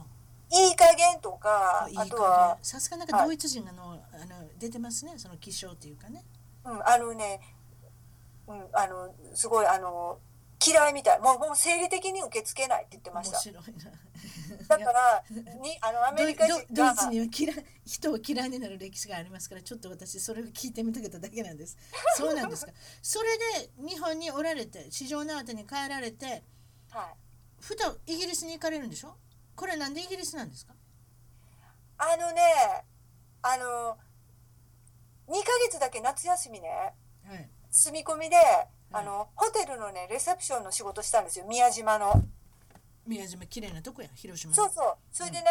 [0.52, 5.14] いい加減とかいいあと加は減、さすがなんかドイツ人がの,、あの出てますね。
[5.18, 6.24] その気象っていうかね。
[6.66, 7.40] うん、あのね、
[8.48, 10.18] うん、あのすごいあの
[10.66, 11.20] 嫌いみたい。
[11.20, 13.40] もうもう生理的に受け付けないって言ってま面した。
[13.40, 13.92] 白いな。
[14.68, 15.24] だから
[15.62, 21.78] にあのアメリカ人ドイドがイツには嫌い人を嫌いになる歴史がありますからちょっと私それを聞いてみたかっただけなんです。
[22.18, 22.72] そうなんですか。
[23.02, 26.44] それで日本におられて市場の後に帰られて
[26.90, 27.16] はい。
[27.62, 29.16] ふとイギリスに行かれるんでしょ？
[29.56, 30.74] これなんでイギリスなんですか？
[31.98, 32.42] あのね、
[33.42, 33.98] あの、
[35.28, 36.70] 2ヶ月だけ夏休みね、
[37.28, 37.50] はい。
[37.70, 38.38] 住み込みで、
[38.92, 42.14] あの、ホテルのね、レセプションの仕事したんですよ、宮島の。
[43.06, 44.96] 宮島綺麗なとこや広島そうそう。
[45.12, 45.46] それでね、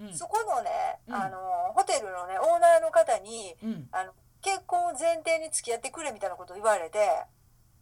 [0.00, 0.14] うん。
[0.14, 0.70] そこのね、
[1.06, 1.14] うん。
[1.14, 1.38] あの、
[1.74, 6.98] ホテルのね、オーナーの方に、うん、あの、結婚を前提に付き合ってくれみたいなことを言われて、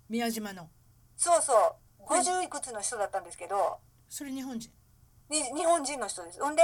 [0.09, 0.69] 宮島の。
[1.17, 2.21] そうそう、これ。
[2.21, 3.79] 50いくつの人だったんですけど、
[4.09, 4.71] それ日本人、
[5.31, 6.43] に日本人の人です。
[6.43, 6.63] ほんで、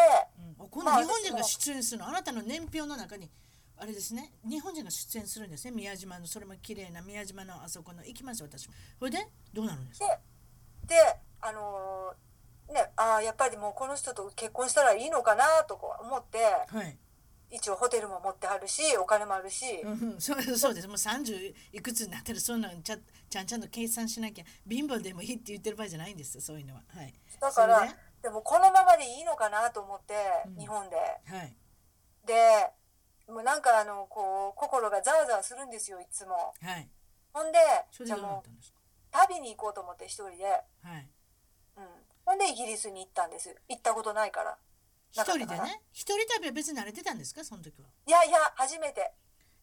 [0.59, 2.09] うん、こまあの日本人が出演するの？
[2.09, 3.31] あなたの年表の中に
[3.79, 9.19] あれですね日本人が出演するんですね宮島のそれも綺麗な宮島のあそこの行きます私もそれで
[9.53, 10.07] どうなるんですか？
[10.87, 10.95] でで
[11.41, 12.15] あの
[12.73, 16.99] ねあーやっぱりもうこの人と結婚したらいいのかなとか思ってはい。
[17.49, 20.89] 一応ホテルも持ってはるしお金もあるし、うんうん、 そうそうです。
[20.89, 22.99] もう30いくつになったらそんなのちゃ
[23.31, 26.83] ちゃんちゃんと計算しなきゃ貧乏でもいいって言ってる場合じゃないんですそういうのは。
[26.89, 27.15] はい。
[27.41, 30.15] だからでもこのままでいいのかなと思って、
[30.47, 30.97] うん日本で。
[30.97, 31.57] はい。
[32.25, 32.73] で
[33.29, 36.55] もうなんかあのこう心がざわざわするんですよいつも。
[36.63, 36.89] はい。
[37.33, 37.59] ほんで
[38.05, 38.51] じゃあもう
[39.11, 41.09] 旅に行こうと思って一人で、はい。
[41.77, 41.85] うん、
[42.25, 44.57] ほんでイギリスに行ったんです行ったことないから
[45.13, 47.45] 一人でね、一人旅は別に慣れてたんですか？
[47.45, 47.89] その時は。
[48.07, 49.13] いやいや初めて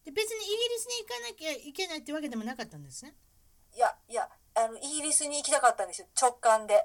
[0.04, 3.14] で別にイギリスに行かなきゃいけないってわけでもなかったんですね？
[3.74, 6.84] いやいやあのイギリスに行きたかったんですよ直感で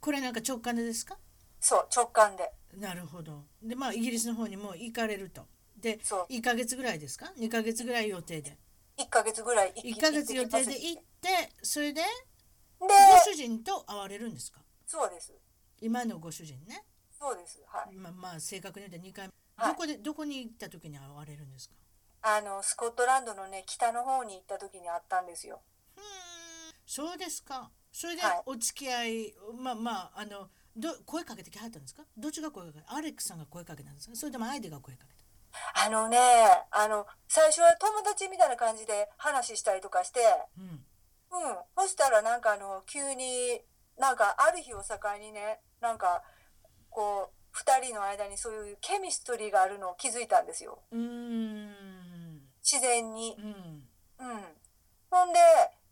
[0.00, 1.16] これなんか直感でですか？
[1.60, 3.44] そう直感でなるほど。
[3.62, 5.42] でまあイギリスの方にも行かれると。
[5.80, 6.32] でそう。
[6.32, 8.58] 1ヶ月ぐらいですか ?2 ヶ月ぐらい予定で。
[8.98, 11.28] 1ヶ月ぐらい行き1ヶ月予定で行って
[11.62, 12.02] それで
[12.80, 12.88] ご
[13.24, 14.60] 主人と会われるんですか？
[14.86, 15.32] そうです。
[15.80, 16.84] 今のご主人ね。
[17.18, 17.62] そうです。
[17.66, 17.94] はい。
[17.94, 19.32] まあまあ正確に言うと2回目。
[19.56, 19.72] はい。
[19.72, 21.74] どこでどこに行った時に会われるんですか？
[22.22, 25.60] あのスコットランドのね北の方に行った時にあったんですよ。
[25.96, 26.04] うーん。
[26.86, 27.70] そうですか。
[27.92, 28.42] それではい。
[28.46, 32.02] お付き合い、まあまああのど声かけてきはったんですか？
[32.16, 34.16] どっちが声かけアレックスさんが声かけたんですか？
[34.16, 35.18] それとも相手が声かけた？
[35.74, 36.18] あのね
[36.70, 40.20] あの最初は友達みたいな感じで話したりとかして
[40.58, 40.64] うん。
[40.64, 41.56] うん。
[41.76, 43.60] そしたらなんかあの急に
[43.98, 46.22] なんかある日を境にねなんか
[46.90, 50.78] こう2人の間にそういうケミストリーがあるのを気づいたんですよ。
[50.92, 51.68] うーん。
[52.62, 53.36] 自然に。
[53.38, 53.46] うん。
[54.26, 54.40] うん。
[55.10, 55.38] ほんで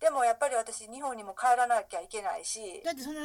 [0.00, 2.82] でもやっぱり私日本にも帰らなきゃいけないし。
[2.84, 3.20] だってその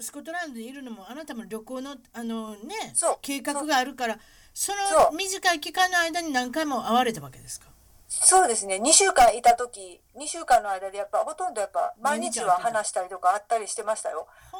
[0.00, 2.74] スコットランドにいるのもあなたも旅行のあのね
[3.20, 4.18] 計画があるから
[4.60, 7.68] その短い期間の間に何回も会われたわけですか？
[8.08, 8.80] そうですね。
[8.82, 14.26] 2週間いた時2週間の間でやっぱほとんどやっぱ毎日は話したりとかあったりしてましたよ。
[14.50, 14.58] は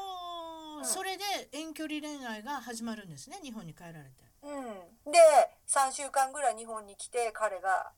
[0.76, 0.84] あ、うん。
[0.84, 4.04] それで遠距離恋愛が始まるんですね日本に帰られて。
[4.44, 4.46] う
[5.08, 5.10] ん。
[5.10, 5.18] で
[5.66, 7.90] 3週間ぐらい日本に来て彼が。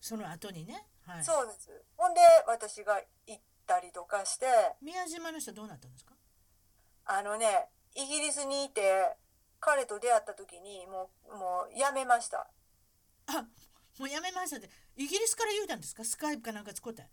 [0.00, 0.84] その後にね。
[1.06, 1.24] はい。
[1.24, 1.70] そうです。
[1.96, 4.46] ほんで私が行ったりとかして。
[4.82, 6.14] 宮島の人どうなったんですか？
[7.04, 9.14] あのねイギリスにいて
[9.64, 12.46] 彼と出会った時にもうもうやめました。
[13.26, 13.46] あ
[13.98, 14.68] もうやめましたって。
[14.96, 16.04] イギリスから言うたんですか？
[16.04, 17.08] スカイプかなんか使って。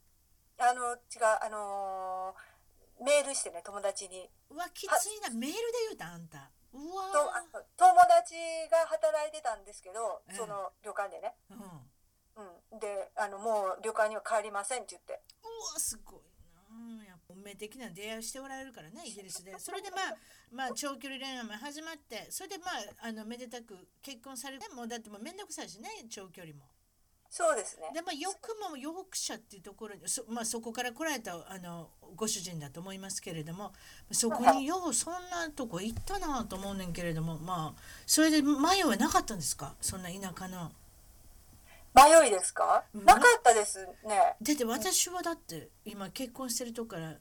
[0.60, 1.00] あの違う
[1.42, 4.30] あのーメールしてね友達に。
[4.50, 5.30] うわきついな。
[5.34, 6.52] メールで言うたあんた。
[6.74, 8.36] うとわあの友達
[8.70, 12.46] が働いてたんですけどええその旅館でね、ーうん。
[12.46, 15.14] ううん、であのもう旅館には帰りませんって言って。
[15.14, 16.22] わすごい
[17.08, 17.11] な
[17.42, 19.58] 運命的な出会いをしておられるからねイギリスで。
[19.60, 20.16] それでまあ
[20.52, 22.68] まあ長距離恋愛も始まってそれでま
[23.02, 26.64] ああのめでたく結婚されてもうだってもうめんどくさいしね長距離も。
[27.34, 27.90] そうですね。
[27.94, 33.74] でまあよくもヨークシャっていうところにそ,、まあ、そこから来られたあのご主人だと思いますけれども
[34.12, 39.78] そこにようそんなとこ行ったなと思うねんけれどもまあそれで迷いはなかったんですか？
[39.80, 40.74] そんな田舎の。
[41.94, 43.06] 迷いですか、うん。
[43.06, 44.36] なかったですね。
[44.42, 47.18] だって私はだって今結婚してるとこからね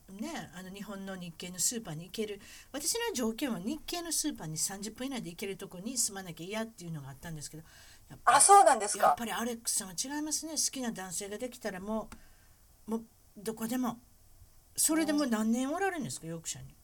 [0.54, 2.40] あの日本の日系のスーパーに行ける。
[2.72, 7.64] 私の条件は日系のスーパーに30分以内で行けるとこに住まなきゃ嫌っていうのがあったんですけど
[8.24, 10.52] あそうなんですやっかぱりアレックスさんは違いますね。
[10.52, 12.08] 好きな男性ができたらも
[12.86, 13.02] うもう
[13.36, 13.98] どこでも
[14.76, 16.26] それでもう何年おられるんですか？
[16.26, 16.74] ヨークシャーに。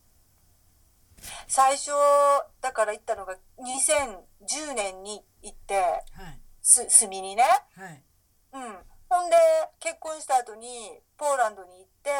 [1.48, 1.90] 最初
[2.60, 7.44] だから行ったのが2010年に行ってはいす住みにね。
[7.76, 8.02] はい、
[8.52, 8.76] うん。
[9.08, 9.36] ほんで
[9.78, 12.10] 結婚した後にポーランドに行って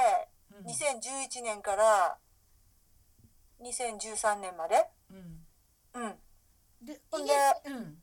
[0.53, 0.67] うん。
[0.67, 2.17] 2011年から
[3.61, 4.87] 2013年まで。
[5.11, 5.15] う
[5.99, 6.15] ん、うん。
[6.81, 7.33] でほんで
[7.65, 7.99] うん。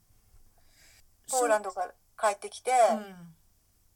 [1.32, 3.36] ポーランドから帰ってきてうん。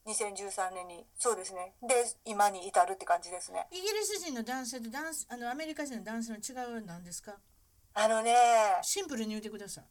[0.09, 1.73] 2013年にそうですね。
[1.81, 1.93] で
[2.23, 3.67] 今に至るって感じですね。
[3.71, 7.35] イギリス人の男性と男あのアメリカ人の男性の違いは何ですか？
[7.93, 8.33] あのね
[8.83, 9.83] シンプルに言ってください。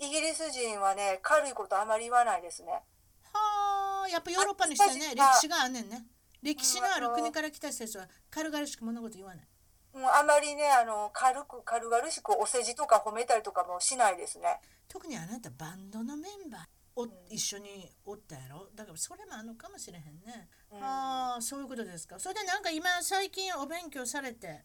[0.00, 6.04] イギリス人はね軽いことあまり言わないですねはあ、やっぱヨーロッパにしてね、あ歴史があんねんね。
[6.42, 9.46] 歴史のある国から来た人たちは軽々しく物事言わない。
[9.94, 14.44] もうあまりねあの軽く軽々しくお世辞とか褒めたりとかもしないですね
[14.88, 16.60] 特にあなたバンドのメンバー
[16.96, 18.68] お一緒におったやろ？
[18.74, 20.48] だからそれもあるのかもしれへんね。
[20.72, 22.18] うんああ、そういうことですか。
[22.18, 24.64] それでなんか今最近お勉強されて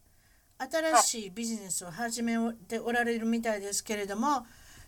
[0.58, 2.36] 新しいビジネスを始め
[2.68, 4.46] ておられるみたいですけれども、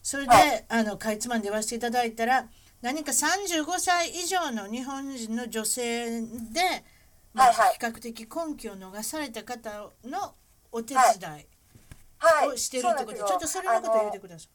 [0.07, 0.65] それで、はい。
[0.69, 2.47] あのかいつまんで言わせていただいたら
[2.81, 6.85] 何か35歳以上の日本人の女性で、
[7.33, 7.73] まあはいはい。
[7.73, 10.33] 比較的根拠を逃された方の
[10.71, 11.03] お手伝
[12.19, 12.47] はい。
[12.47, 12.47] い。
[12.53, 13.27] をしてるってことで、そうなんですよ。
[13.27, 14.49] ちょっとそれのことを言ってください。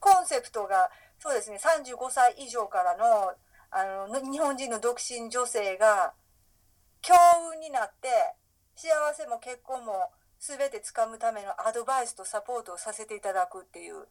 [0.00, 0.90] コンセプトが
[1.20, 3.34] そうですね35歳以上からの
[3.70, 6.12] あの日本人の独身女性が
[7.02, 7.14] 強
[7.54, 8.08] 運になって
[8.74, 14.08] 幸せも結婚も全て掴むためのアドバイスとサポートをさせていただくっていう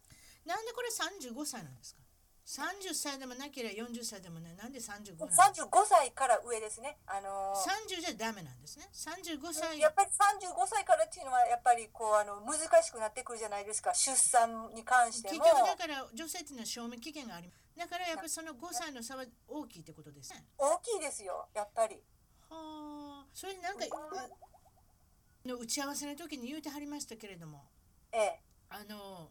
[0.48, 2.00] なんでこれ35歳なんですか
[2.48, 4.56] ?30 歳でもなければ40歳でもない。
[4.56, 8.88] なんで35なんですか？35歳から上ですねあの ?30 じゃダメなんですね。
[8.96, 9.78] 35歳。
[9.78, 17.68] やっぱり35歳からっていうのはやっぱりこうあの難しくなってくるじゃないですか出産に関して結も局だから女性っていうのは賞味期限があります。
[17.76, 20.46] だからやっぱりその5歳の差は大きいってことですね。
[20.58, 22.02] 大きいですよやっぱり
[22.50, 23.26] はあ。
[23.34, 27.68] それなんかあの打ち合わせの時に言うてはりましたけれども、
[28.14, 28.40] ええ
[28.70, 29.30] あの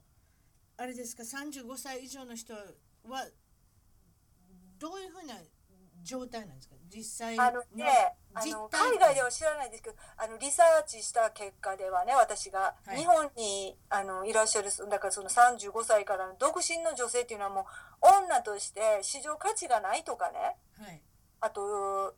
[0.79, 3.27] あれですか？35歳以上の人は
[4.79, 5.35] どういうふうな
[6.03, 6.77] 状態なんですか？
[6.89, 7.85] 実際あのね
[8.35, 12.99] あ実の態海外では知らないですけどあのリサーチした結果ではね私が、はい。
[12.99, 17.65] 日本にあのいらっしゃるだからその35歳からの独身の女性っていうのはもう
[18.25, 20.57] 女として市場価値がないとかね。
[20.79, 21.03] はい。
[21.41, 22.15] あと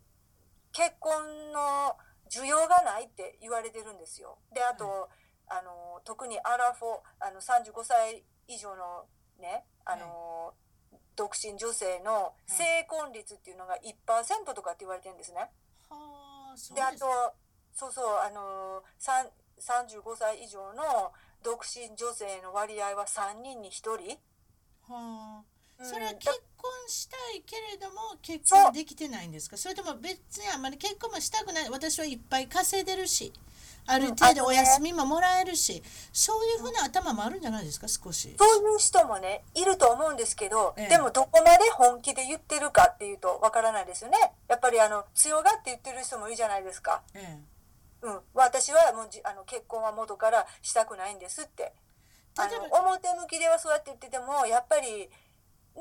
[0.71, 1.95] 結婚の
[2.29, 4.37] 需要がないって言われてるんですよ。
[4.53, 5.09] であと、
[5.47, 9.05] あの特にアラフォーあの35歳以上の
[9.39, 10.53] ねあの、
[11.15, 15.49] 独身女性の成婚率っていうのが1%とかって言われてるんですね。
[15.89, 17.33] はあそうであと
[17.73, 19.27] そうそうあのさん
[19.59, 21.11] 35歳以上の
[21.43, 24.17] 独身女性の割合は3人に1人。
[24.91, 25.43] はあ。
[25.79, 25.85] うん。
[25.85, 29.55] それは結婚したいけれども結婚できてないんですか？
[29.57, 31.69] それとも別にあんまり結婚もしたくない。
[31.69, 33.31] 私はいっぱい稼いでるし
[33.89, 35.81] ある程度お休みももらえるし
[36.13, 38.35] そういうふうな頭もあるんじゃないですか少し。
[38.37, 40.87] そういう人もねいると思うんですけど、ええ。
[40.89, 44.17] でもどこまで本気で言ってるかっていうとわからないですよね。
[44.47, 47.39] やっぱりあの強がって言ってる人もいるじゃないですか、え
[48.01, 51.73] うん、私はもうじあの結婚は元からしたくないんですって。
[52.37, 55.09] あの表向きではそうやって言っててもやっぱり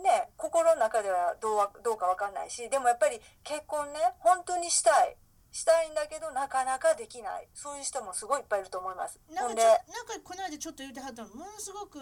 [0.03, 5.17] ね心の中ではどうわどうかわかんないしでもやっぱり結婚ね本当にしたい
[5.59, 7.49] したいんだけどなかなかできない。
[7.53, 9.19] そういう人もすごいいっぱいいると思います。
[9.31, 11.29] えなんかちょなんかこの間ちょっと言ってはったの。
[11.35, 11.99] ものすごく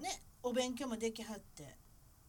[0.00, 1.76] ねお勉強もできはって。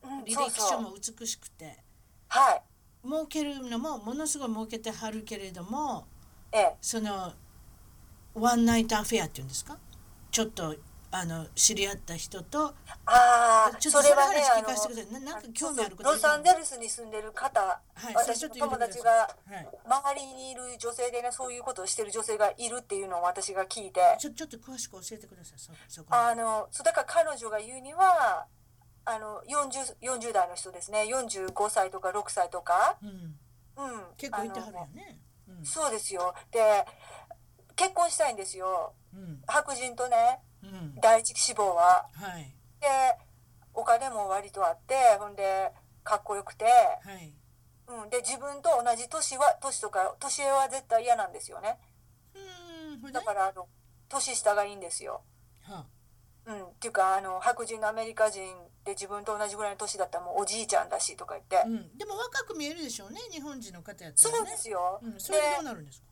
[0.03, 0.69] うん履歴そうそう。
[0.69, 1.83] 書も美しくて。
[2.27, 2.61] はい。
[3.05, 6.05] 儲けるのもものすごい儲けてはるけれども
[6.51, 6.75] ええ。
[6.81, 7.33] その
[8.35, 9.77] one night affair っていうんですか？
[10.31, 10.75] ちょっと
[11.15, 12.73] あの知り合った人と
[13.05, 15.13] ああちょっとそれはね話聞かせてください。
[15.13, 16.09] ななんか興味あること。
[16.09, 24.01] ロサンゼルスに住んでる方、はい私の友達がはい、周りにいる女性でねそういうことをしてる女性がいるっていうのを私が聞いて。
[24.17, 28.47] ちょちょっと詳しく教えてくださいそそこあのそうだから彼女が言うには
[29.05, 31.03] あの 40, 40代の人ですね。
[31.03, 35.19] 45歳とか6歳とか、うん、うん、結構いてはるよね。
[35.47, 35.65] うん。
[35.65, 36.33] そうですよ。
[36.51, 36.59] で
[37.75, 38.93] 結婚したいんですよ。
[39.13, 39.41] うん。
[39.45, 40.95] 白人とねうん。
[41.01, 42.07] 第一志望は。
[42.13, 42.53] はい。
[42.79, 42.87] で
[43.73, 45.71] お金も割とあってほんで
[46.03, 47.33] かっこよくて、はい。
[47.87, 51.77] うん、で自分と同じ年は年とか年上は絶対嫌なんですよね。
[53.03, 53.67] うんだからあの
[54.07, 55.21] 年下がいいんですよ、
[55.63, 55.85] は
[56.45, 58.43] うん、っていうかあの白人のアメリカ人
[58.85, 63.19] で自分と同じぐらいの年だったらもうおじいちゃんだしとか言って、うん、でも若く見えるでしょうね。
[63.31, 66.07] 日本人の方やったそうらねですよ、うん、それでどうなるんですか？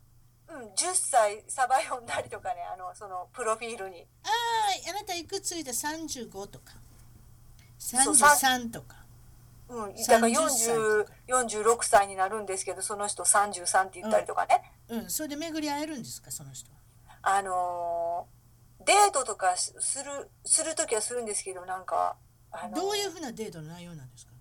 [0.48, 4.06] うん、10歳サバ読んだりとかねあのそのプロフィールに。
[4.24, 6.74] あああなたいくついた？35とか。
[7.78, 8.96] そう33とか。
[9.68, 16.30] うん、だから30歳40 46歳になるんですけどその人33って言ったりとかね、うんそれで巡り会えるんですか？
[16.30, 16.76] その人は。
[17.22, 18.42] あのー
[18.84, 22.16] デートとかすするする時はするんですけどなんか、
[22.50, 24.32] あのーどういうふうなデートの内容なんですか？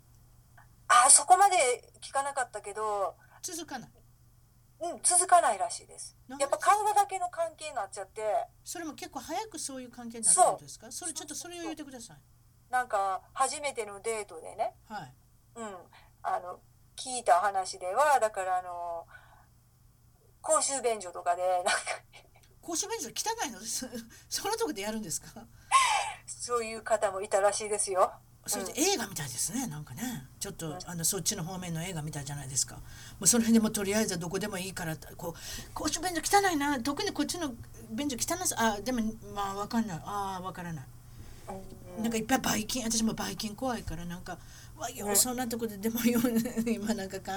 [0.87, 1.55] あそこまで
[2.01, 3.89] 聞かなかったけど、続かない
[4.81, 6.17] うん、続かないらしいです。
[6.39, 8.21] やっぱ体だけの関係になっちゃって。
[8.63, 10.91] それも結構早くそういう関係になるってことですか？
[10.91, 12.17] それちょっとそれを言ってください。
[12.71, 15.13] なんか初めてのデートでね、はい。
[15.55, 15.65] うん、
[16.23, 16.59] あの
[16.95, 19.05] 聞いた話ではだからあの
[20.41, 21.71] 公衆便所とかでなんか。
[22.61, 23.59] 公衆便所汚いの？
[23.59, 23.87] で す
[24.29, 25.27] そのとこでやるんですか？
[26.25, 28.11] そういう方もいたらしいですよ。
[28.47, 30.27] それで映画みたいですねなんかね。
[30.39, 32.75] ちょっとあのそっちの方面の映画みたいじゃないですか。
[32.75, 32.81] も
[33.21, 36.79] うその辺でもとりあえずはどこでもいいからこう公衆便所汚いな。
[36.79, 37.53] 特にこっちの
[37.91, 39.01] 便所汚さあでも
[39.33, 40.01] まあわかんない。
[40.03, 40.85] ああわからない。
[41.49, 44.37] うんなんかいっぱいばい菌私もばい菌怖いからなんか
[44.77, 46.21] わよそんなとこででもよ
[46.65, 47.33] 今なんかか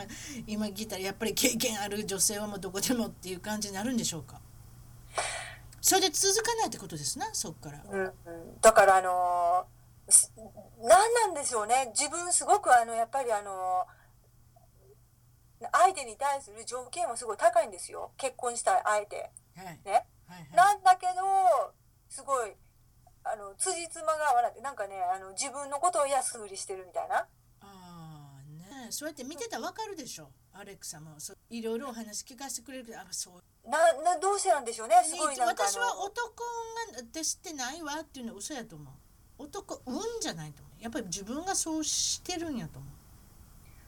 [0.47, 4.41] 今聞いたらやっぱり経験ある女性はもうどこでもっていう感じになるんでしょうか。
[5.81, 7.83] それで続かないってことですなそっから。
[7.91, 8.13] うんうん。
[8.63, 9.74] だからあのす
[10.83, 11.93] 何なんでしょうね。
[11.97, 13.87] 自分すごくあのやっぱりあの
[15.73, 18.13] 相手に対する条件はすごい高いんですよ。
[18.17, 19.17] 結婚したい相手。
[19.57, 19.81] はい。
[19.85, 20.07] ね。
[20.27, 20.57] はいはい。
[20.57, 21.73] なんだけど
[22.09, 22.53] すごい
[23.25, 27.17] あの辻褄が合わなくてなんかねあの自分のことを安売りしてるみたいな。
[27.17, 27.27] あ
[27.63, 30.31] あねそうやって見てたらわかるでしょ。
[30.53, 33.69] アレクサもそういろいろお話聞かせてくれるけどあそう。
[33.69, 34.97] ななどうしてなんでしょうね。
[35.03, 36.45] すごいなんかあ私はの男
[36.93, 38.93] が私ってないわっていうのは嘘やと思う
[39.39, 40.83] 男運じゃないと思う。
[40.83, 42.91] やっぱり自分がそうしてるんやと思う。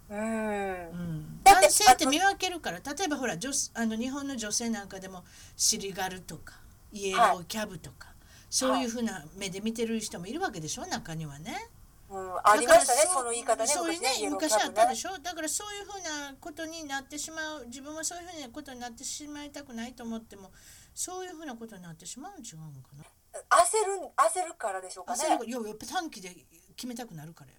[0.09, 1.40] うん。
[1.44, 5.24] 男性って見分けるから例えばほら女あの日本の女性なんかでも
[5.57, 6.55] 尻軽とか
[6.92, 8.09] イエローキャブとか、
[8.49, 11.68] そういうふうな目で見てる人もいるわけでしょ中にはね。
[12.09, 15.18] うん、ありましたねその言い方ねそういうね昔あったでしょ？
[15.20, 20.53] だからそういうふうなことになってしまう自分はそういうふうなことになってしまいたくないと思っても
[20.94, 23.05] そういうふうなことになってしまうん違うのかな。
[23.49, 25.22] 焦る焦るからでしょうかね。
[25.24, 26.34] 焦るいややっぱ短期で
[26.76, 27.59] 決めたくなるからよ。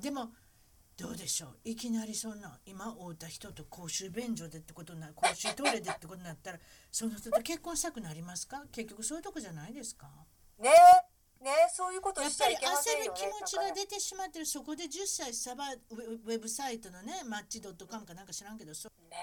[0.00, 0.30] でも
[0.96, 6.58] どうでしょういきなりそんな今会うた人と公衆便所でってことになる公衆トイレでってことになったら
[6.90, 8.64] その人と結婚したくなりますか？
[8.72, 10.08] 結局そういうとこじゃないですか？
[10.58, 10.70] ね
[11.40, 19.16] ねそういうことやっしちゃいぱりけませんよね焦る気持ちが出てしまってるそこで10歳サバウェブサイトのねマッチドットカムかなんか知らんけどそね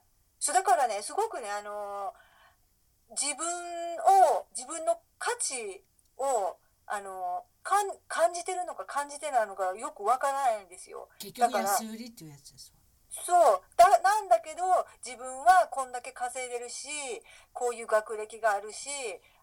[0.00, 0.02] え。
[0.40, 2.14] そうだからねすごくねあの
[3.14, 5.82] 自分を自分の価値
[6.18, 6.56] を
[6.86, 11.08] あのかん感じてるのか感じてないのかよくわからないんですよ。
[11.18, 12.80] 結局安売りっていうやつですわ。
[13.10, 13.62] そう。
[13.76, 14.62] だなんだけど
[15.04, 16.88] 自分はこんだけ稼いでるし
[17.52, 18.90] こういう学歴があるし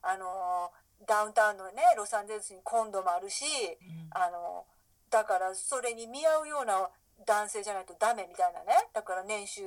[0.04, 0.72] あの
[1.08, 4.10] ダウンタウンのねロサンゼルスにコンドもあるしうん。
[4.12, 4.66] あの
[5.10, 6.90] だからそれに見合うような
[7.26, 8.90] 男性じゃないとダメみたいなね。
[8.94, 9.62] だから年収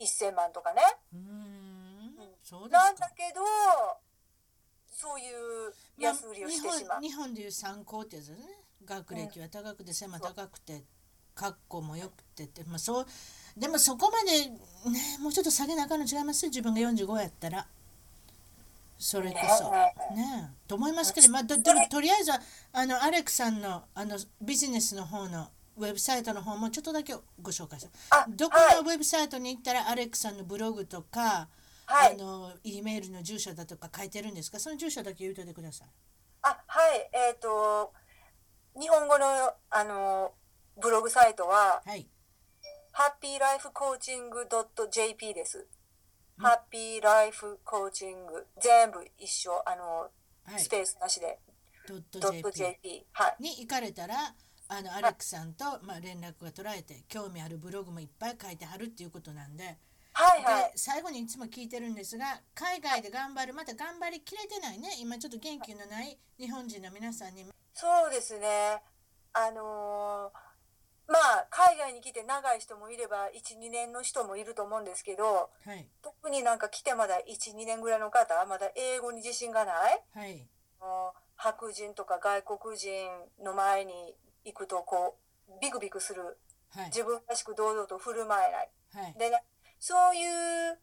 [0.00, 0.82] 1000万とかね。
[1.12, 1.47] うーん
[2.52, 3.40] なんかだけど
[4.90, 6.88] そういう安売りをしてしまう。
[6.88, 8.44] まあ、日本日本でいう参考ってやつですね。
[8.84, 10.82] 学歴は高くて背も高くて
[11.34, 13.06] 格好も良くてって、まあ、そう
[13.56, 17.66] でもそこまでねもうちょっと下げなあかんの違います自分が45やったら。
[18.98, 19.70] それこそ。
[20.16, 20.50] ね。
[20.66, 22.40] と思いますけど、まあ、どとりあえずは
[22.72, 28.08] あのアレックさんのあのビジネスの方のウェブサイトの方もちょっとだけご紹介します。
[28.10, 28.82] あどこはい。
[28.82, 31.48] のウェブサイトに行ったらアレックさんのブログとか、
[31.90, 34.60] はいあの E メールの住所だとか書いてるんですか？
[34.60, 35.88] その住所だけ言うといてください。
[36.42, 37.92] あはいえっ、と
[38.78, 39.24] 日本語の
[39.70, 40.32] あの
[40.80, 42.06] ブログサイトははい。
[42.92, 44.46] ハッピーライフコーチング
[44.90, 45.58] .jp です。
[46.38, 50.10] うんハッピーライフコーチング全部一緒あの、
[50.44, 50.68] はいス。
[50.68, 51.38] ペースなしで
[51.88, 54.34] .jp はいに行かれたら、
[54.68, 59.78] あのアレックさんとまあ連絡が取られて、興味あるブログもいっぱい書いてはるっていうことなんで、
[60.18, 60.72] はいはい。
[60.72, 68.82] で最後にいつも聞いてるんですが、海外で頑張る、また頑張りきれてないね、今ちょっと元気のない日本人の皆さんに、そうですね。
[69.32, 70.48] あのー
[71.08, 80.04] まあ海外に来て長い人もいれば12年の人もいると思うんですけどはい、特になんか来てまだ12年ぐらいの方まだ英語に自信がない。
[80.14, 80.46] はい、
[81.36, 83.08] 白人とか外国人
[83.42, 83.92] の前に
[84.44, 85.16] 行くとこ
[85.48, 86.36] うビクビクする。
[86.70, 88.70] はい、自分らしく堂々と振る舞えない。
[89.06, 89.42] はい、でね
[89.78, 90.24] そうい
[90.72, 90.78] う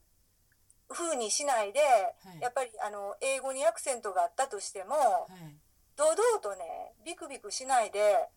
[0.88, 1.80] 風にしないで、
[2.38, 2.40] い。
[2.40, 5.56] やっぱりあの英語にアクセントがあったとしても、はい、
[5.96, 8.28] 堂々とねビクビクしないで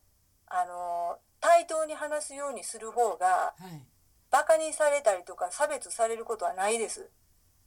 [0.47, 3.85] あの対等に話すようにする方がはい、
[4.31, 7.09] バカにされたりとか差別されることはないです。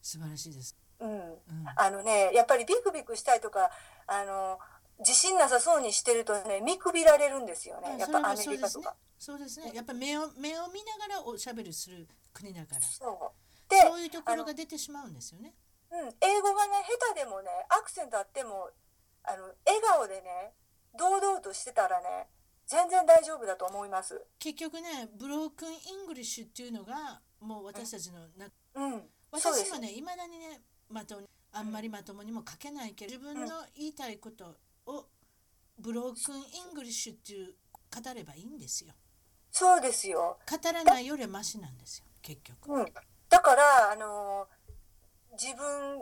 [0.01, 0.77] 素晴らしいです。
[1.01, 1.37] うん、うん、
[1.77, 3.71] あのねやっぱりビクビクしたりとか
[4.07, 4.59] あの
[4.99, 8.95] 自信なさそうにしてるとね見くびられるんですよねやっぱアメリカとか。
[9.19, 9.71] そうですね。
[9.73, 15.55] やっぱ目を目を見ながらおしゃべりする国だから、そうでそういうところが出てしまうんですよね。
[15.93, 18.71] うん、英語がね下手でもねアクセントあっても
[19.23, 20.53] あの笑顔でね
[20.99, 22.27] 堂々としてたらね
[22.67, 24.21] 全然大丈夫だと思います。
[24.41, 29.03] 結局ね broken English っていうのがもう私たちのなうん、
[29.39, 31.21] そうです私もねいまだにねまと
[31.53, 34.57] あんまりまともにも書けないけど自分の言いたいこと
[34.87, 35.07] を
[35.79, 37.55] broken English っていう
[37.91, 38.93] 語ればいいんですよ
[39.51, 40.39] そうですよ。
[40.51, 42.87] 語らないよりはマシなんですよ結局うん、
[43.29, 44.47] だからあの
[45.33, 45.99] 自分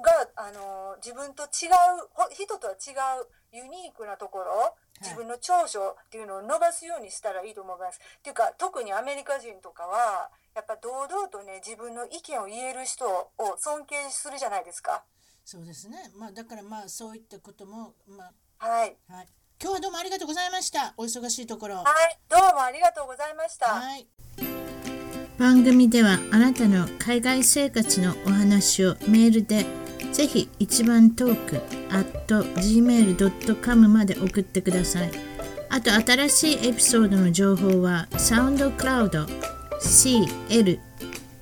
[0.00, 1.72] があの自分と違う
[2.12, 8.00] ほ人とは違うユニークなところ自分の長所っていうのを伸ばすようにしたらいいと思います。
[8.18, 15.02] っていうか特にアメリカ人とかはやっぱ堂々とね自分の意見を言える人を尊敬するじゃないですか。
[15.44, 16.10] そうですね。
[16.16, 19.28] まあだからまあそういったこともまはい、あはい。
[19.60, 20.94] 今日はどうもありがとうございました。
[20.96, 21.76] お忙しいところ。
[21.76, 23.66] はい、どうもありがとうございました。
[23.66, 24.06] はい。
[25.38, 29.66] 番組ではあなたの海外生活のお話をメールで
[30.12, 31.56] ぜひ一番トーク
[31.90, 35.10] at gmail.com まで送ってください。
[35.70, 39.26] あと新しいエピソードの情報は SoundCloud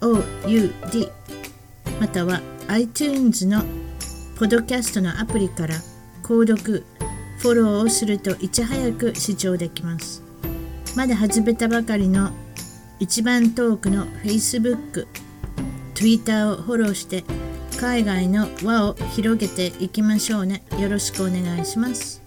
[0.00, 1.10] CLOUD
[2.00, 3.64] または iTunes の
[4.40, 5.74] ポッドキャストのアプリから
[6.22, 6.86] 購読、
[7.40, 10.22] フォローをするといち早く視聴できます。
[10.96, 12.30] まだ始めたばかりの
[12.98, 15.06] 一番トークの Facebook、
[15.92, 17.22] Twitter をフォローして
[17.78, 20.62] 海外の輪を広げていきましょうね。
[20.78, 22.19] よろしくお願いします。